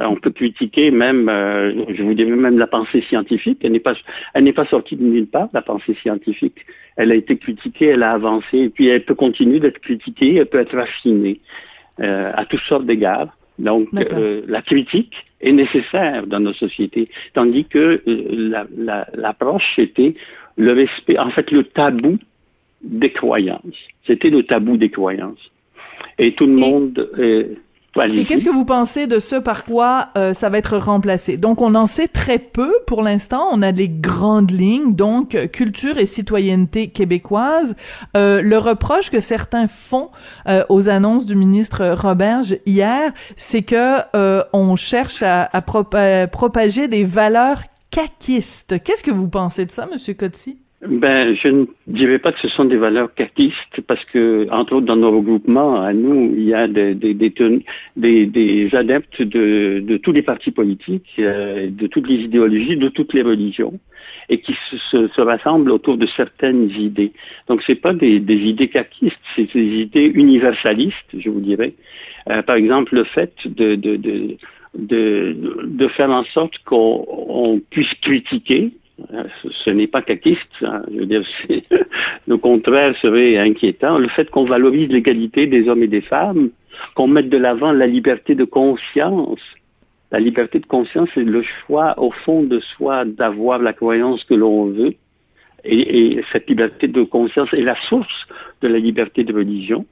[0.00, 3.58] Euh, on peut critiquer même, euh, je vous dis même la pensée scientifique.
[3.62, 3.94] Elle n'est pas,
[4.34, 5.48] elle n'est pas sortie de nulle part.
[5.52, 9.60] La pensée scientifique, elle a été critiquée, elle a avancé, et puis elle peut continuer
[9.60, 11.40] d'être critiquée, elle peut être raffinée
[12.00, 13.36] euh, à toutes sortes d'égards.
[13.58, 18.66] Donc, euh, la critique est nécessaire dans nos sociétés, tandis que euh,
[19.16, 20.14] l'approche la, la, était
[20.56, 22.18] le respect, en fait, le tabou
[22.82, 23.88] des croyances.
[24.06, 25.50] C'était le tabou des croyances.
[26.18, 27.10] Et tout le monde.
[27.98, 31.36] Euh, et qu'est-ce que vous pensez de ce par quoi euh, ça va être remplacé?
[31.36, 33.48] Donc, on en sait très peu pour l'instant.
[33.52, 37.76] On a les grandes lignes, donc culture et citoyenneté québécoise.
[38.16, 40.10] Euh, le reproche que certains font
[40.48, 45.94] euh, aux annonces du ministre Roberge hier, c'est que euh, on cherche à, à, prop
[45.94, 48.82] à, propager des valeurs caquistes.
[48.82, 50.58] Qu'est-ce que vous pensez de ça, Monsieur Coty?
[50.80, 54.86] Ben, je ne dirais pas que ce sont des valeurs caquistes parce que, entre autres,
[54.86, 59.96] dans nos regroupements, à nous, il y a des, des, des, des, adeptes de, de,
[59.96, 63.80] tous les partis politiques, euh, de toutes les idéologies, de toutes les religions,
[64.28, 67.12] et qui se, se, rassemblent autour de certaines idées.
[67.48, 71.74] Donc, c'est pas des, des idées caquistes, c'est des idées universalistes, je vous dirais.
[72.30, 74.36] Euh, par exemple, le fait de, de, de
[74.74, 78.70] de, de, faire en sorte qu'on puisse critiquer
[79.64, 80.82] ce n'est pas caquiste, hein.
[80.92, 81.22] je veux dire,
[82.26, 83.98] le contraire serait inquiétant.
[83.98, 86.50] Le fait qu'on valorise l'égalité des hommes et des femmes,
[86.94, 89.40] qu'on mette de l'avant la liberté de conscience.
[90.10, 94.34] La liberté de conscience, c'est le choix au fond de soi d'avoir la croyance que
[94.34, 94.94] l'on veut.
[95.64, 98.26] Et, cette liberté de conscience est la source
[98.62, 99.84] de la liberté de religion.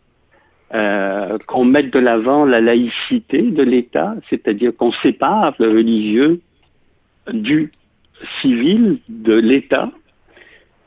[0.74, 6.40] Euh, qu'on mette de l'avant la laïcité de l'État, c'est-à-dire qu'on sépare le religieux
[7.32, 7.70] du
[8.40, 9.90] civile de l'État,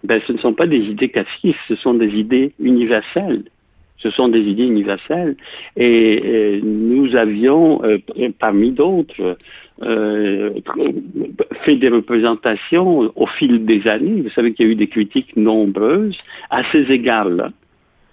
[0.04, 3.44] ben, ce ne sont pas des idées cassistes, ce sont des idées universelles.
[3.98, 5.36] Ce sont des idées universelles.
[5.76, 7.98] Et, nous avions, euh,
[8.40, 9.38] parmi d'autres,
[9.82, 10.52] euh,
[11.64, 14.22] fait des représentations au fil des années.
[14.22, 16.18] Vous savez qu'il y a eu des critiques nombreuses
[16.50, 17.52] à ces égards-là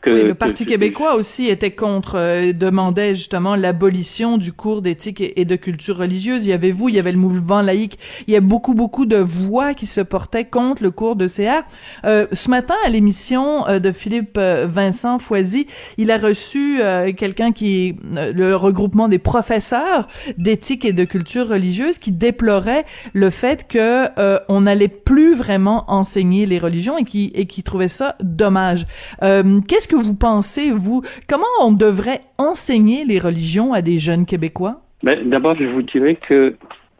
[0.06, 5.56] le Parti québécois aussi était contre, euh, demandait justement l'abolition du cours d'éthique et, de
[5.56, 6.46] culture religieuse.
[6.46, 7.98] Il y avait vous, il y avait le mouvement laïque.
[8.26, 11.64] Il y a beaucoup, beaucoup de voix qui se portaient contre le cours de CR.
[12.04, 15.66] Euh, ce matin, à l'émission euh, de Philippe Vincent Foisy,
[15.98, 16.80] il a reçu
[17.16, 23.66] quelqu'un qui le regroupement des professeurs d'éthique et de culture religieuse qui déplorait le fait
[23.66, 24.08] que
[24.48, 28.86] on n'allait plus vraiment enseigner les religions et qui et qui trouvait ça dommage.
[29.20, 31.02] Qu'est-ce que vous pensez, vous?
[31.28, 34.80] Comment on devrait enseigner les religions à des jeunes Québécois?
[35.02, 36.56] Ben, D'abord, je vous dirais qu'il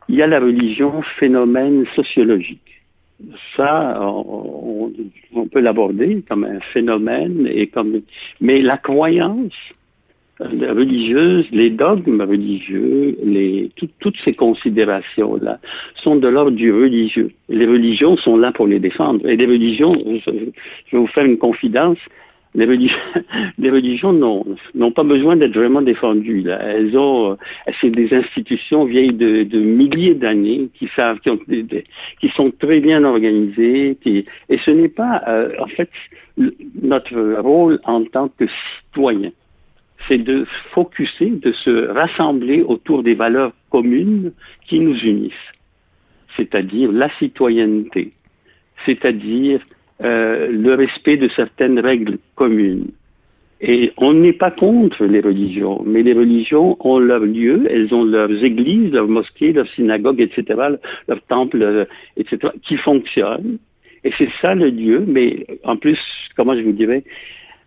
[0.08, 2.60] y a la religion phénomène sociologique.
[3.56, 4.92] Ça, on,
[5.50, 8.02] peut l'aborder comme un phénomène et comme,
[8.40, 9.54] mais la croyance
[10.42, 13.70] euh, religieuse, les dogmes religieux, les,
[14.00, 15.60] toutes ces considérations-là
[15.94, 17.30] sont de l'ordre du religieux.
[17.48, 19.26] Les religions sont là pour les défendre.
[19.26, 19.94] Et les religions,
[20.26, 20.52] je vais
[20.92, 21.98] vous faire une confidence,
[23.58, 24.12] les religions,
[24.74, 26.48] n'ont pas besoin d'être vraiment défendues.
[26.48, 27.36] Elles ont, euh,
[27.80, 31.38] c'est des institutions vieilles de, milliers d'années qui savent, qui, ont,
[32.20, 33.98] qui, sont très bien organisées.
[34.06, 35.90] Et ce n'est pas, euh, en fait,
[36.82, 38.46] notre rôle en tant que
[38.86, 39.32] citoyen,
[40.08, 44.32] c'est de focuser, de se rassembler autour des valeurs communes
[44.66, 45.52] qui nous unissent,
[46.36, 48.12] c'est-à-dire la citoyenneté,
[48.86, 49.60] c'est-à-dire
[50.02, 52.88] euh, le respect de certaines règles communes.
[53.60, 58.04] Et on n'est pas contre les religions, mais les religions ont leur lieu, elles ont
[58.04, 60.76] leurs églises, leurs mosquées, leurs synagogues, etc.,
[61.08, 61.84] leurs temples, euh,
[62.18, 63.56] etc., qui fonctionnent.
[64.04, 65.98] Et c'est ça le lieu, mais en plus,
[66.36, 67.02] comment je vous dirais,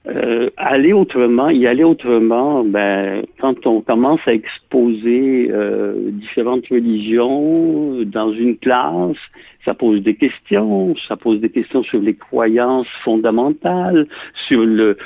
[0.08, 8.06] euh, aller autrement, y aller autrement, ben, quand on commence à exposer euh, différentes religions
[8.06, 9.18] dans une classe,
[9.66, 14.08] ça pose des questions, ça pose des questions sur les croyances fondamentales,
[14.48, 14.98] sur le,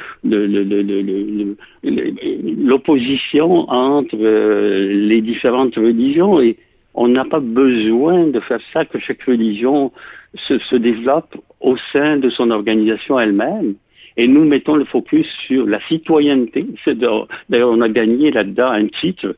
[1.84, 6.56] l'opposition entre euh, les différentes religions et
[6.94, 9.92] on n'a pas besoin de faire ça que chaque religion
[10.36, 13.74] se, se développe au sein de son organisation elle-même.
[14.18, 16.66] Et nous mettons le focus sur la citoyenneté.
[16.86, 19.36] D'ailleurs, on a gagné là-dedans un titre,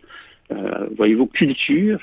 [0.51, 1.99] euh, voyez-vous, culture,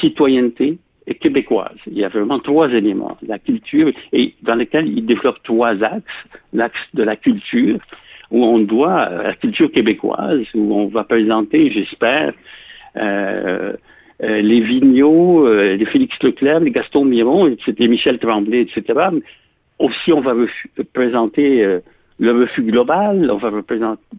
[0.00, 1.76] citoyenneté et québécoise.
[1.86, 3.16] Il y a vraiment trois éléments.
[3.26, 6.04] La culture, et dans lesquels il développe trois axes.
[6.52, 7.78] L'axe de la culture,
[8.30, 12.32] où on doit, euh, la culture québécoise, où on va présenter, j'espère,
[12.96, 13.74] euh,
[14.22, 19.10] euh les Vigneault, euh, les Félix Leclerc, les Gaston Miron, les Michel Tremblay, etc.
[19.78, 20.34] Aussi, on va
[20.92, 21.80] présenter
[22.22, 23.50] le refus global, on va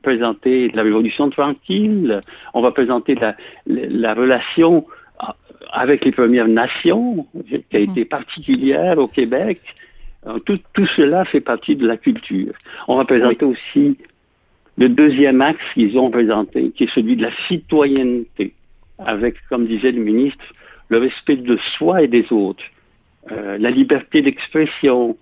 [0.01, 2.21] présenter la révolution tranquille,
[2.53, 4.85] on va présenter la, relation
[5.71, 8.07] avec les Premières Nations, qui a été mhm.
[8.07, 9.61] particulière au Québec.
[10.27, 12.53] Euh, tout, cela fait partie de la culture.
[12.89, 13.97] On va présenter aussi
[14.77, 18.53] le deuxième axe qu'ils ont présenté, qui est celui de la citoyenneté,
[18.99, 20.43] avec, comme disait le ministre,
[20.89, 22.65] le respect de soi et des autres,
[23.31, 25.15] euh, la liberté d'expression,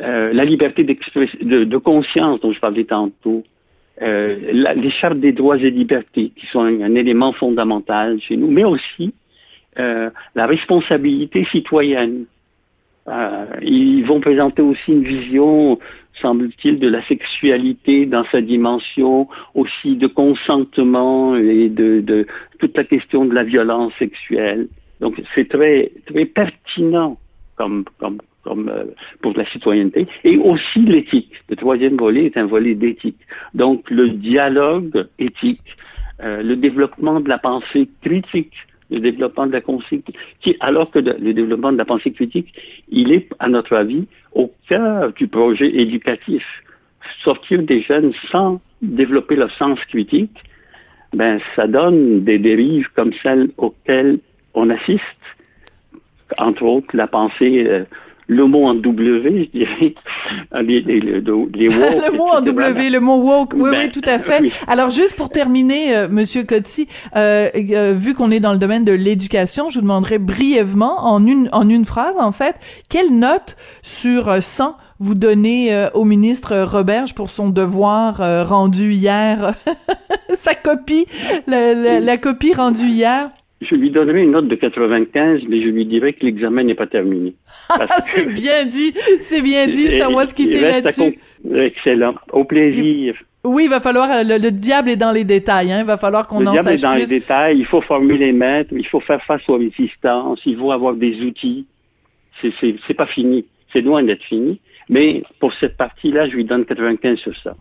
[0.00, 3.44] euh, la liberté de, de, conscience dont je parlais tantôt,
[4.00, 4.36] euh,
[4.76, 9.12] les chartes des droits et libertés qui sont un, élément fondamental chez nous, mais aussi
[9.78, 12.24] euh, la responsabilité citoyenne.
[13.08, 15.78] Euh, ils vont présenter aussi une vision,
[16.20, 22.26] semble-t-il, de la sexualité dans sa dimension, aussi de consentement et de, de
[22.58, 24.68] toute la question de la violence sexuelle.
[25.00, 27.18] Donc c'est très très pertinent
[27.56, 28.84] comme, comme, comme euh,
[29.20, 31.32] pour la citoyenneté, et aussi l'éthique.
[31.48, 33.18] Le troisième volet est un volet d'éthique.
[33.54, 35.76] Donc le dialogue éthique,
[36.22, 38.54] euh, le développement de la pensée critique,
[38.90, 40.02] le développement de la pensée,
[40.40, 42.54] qui, alors que le développement de la pensée critique,
[42.88, 46.44] il est, à notre avis, au cœur du projet éducatif.
[47.22, 50.36] Sortir des jeunes sans développer leur sens critique,
[51.12, 54.18] ben, ça donne des dérives comme celles auxquelles
[54.54, 55.02] on assiste,
[56.36, 57.84] entre autres la pensée, euh,
[58.28, 59.94] le mot en W, je dirais,
[60.62, 64.18] les, les, les, le mot en W, le mot woke, oui, oui, ben, tout à
[64.18, 64.52] fait.
[64.66, 68.84] Alors, juste pour terminer, euh, Monsieur Cotty, euh, euh, vu qu'on est dans le domaine
[68.84, 72.56] de l'éducation, je vous demanderai brièvement, en une, en une phrase, en fait,
[72.88, 79.54] quelle note sur 100 vous donnez au ministre Roberge pour son devoir rendu hier,
[80.34, 81.06] sa copie,
[81.46, 83.30] la, la copie rendue hier?
[83.60, 86.86] Je lui donnerai une note de 95, mais je lui dirai que l'examen n'est pas
[86.86, 87.34] terminé.
[88.02, 91.18] c'est bien dit, c'est bien dit, ça moi ce qui était là-dessus.
[91.52, 93.16] Excellent, au plaisir.
[93.44, 96.44] Oui, il va falloir, le, diable est dans les détails, hein, il va falloir qu'on
[96.46, 96.70] en sache plus.
[96.72, 99.48] Le diable est dans les détails, il faut former les maîtres, il faut faire face
[99.48, 101.66] aux résistances, il faut avoir des outils.
[102.40, 107.18] C'est pas fini, c'est loin d'être fini, mais pour cette partie-là, je lui donne 95
[107.18, 107.56] sur ça.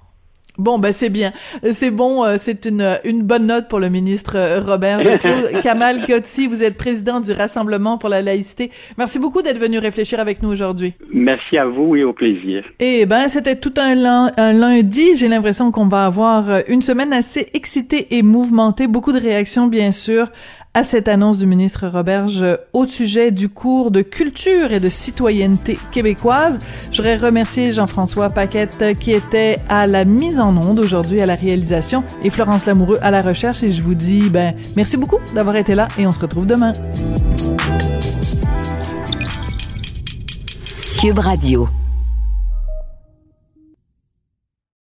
[0.58, 1.34] Bon, ben c'est bien.
[1.72, 4.99] C'est bon, euh, c'est une, une bonne note pour le ministre euh, Robert
[5.62, 8.72] Kamal Kotsi, vous êtes président du Rassemblement pour la laïcité.
[8.97, 10.93] Merci beaucoup d'être venu réfléchir avec nous aujourd'hui.
[11.14, 12.64] Merci à vous et au plaisir.
[12.80, 15.16] Eh ben, c'était tout un, un lundi.
[15.16, 18.88] J'ai l'impression qu'on va avoir euh, une semaine assez excitée et mouvementée.
[18.88, 20.30] Beaucoup de réactions, bien sûr,
[20.78, 25.78] à cette annonce du ministre Roberge au sujet du cours de culture et de citoyenneté
[25.91, 26.60] québécoise.
[26.91, 31.35] Je voudrais remercier Jean-François Paquette qui était à la mise en onde aujourd'hui à la
[31.35, 35.55] réalisation et Florence Lamoureux à la recherche et je vous dis ben merci beaucoup d'avoir
[35.55, 36.73] été là et on se retrouve demain.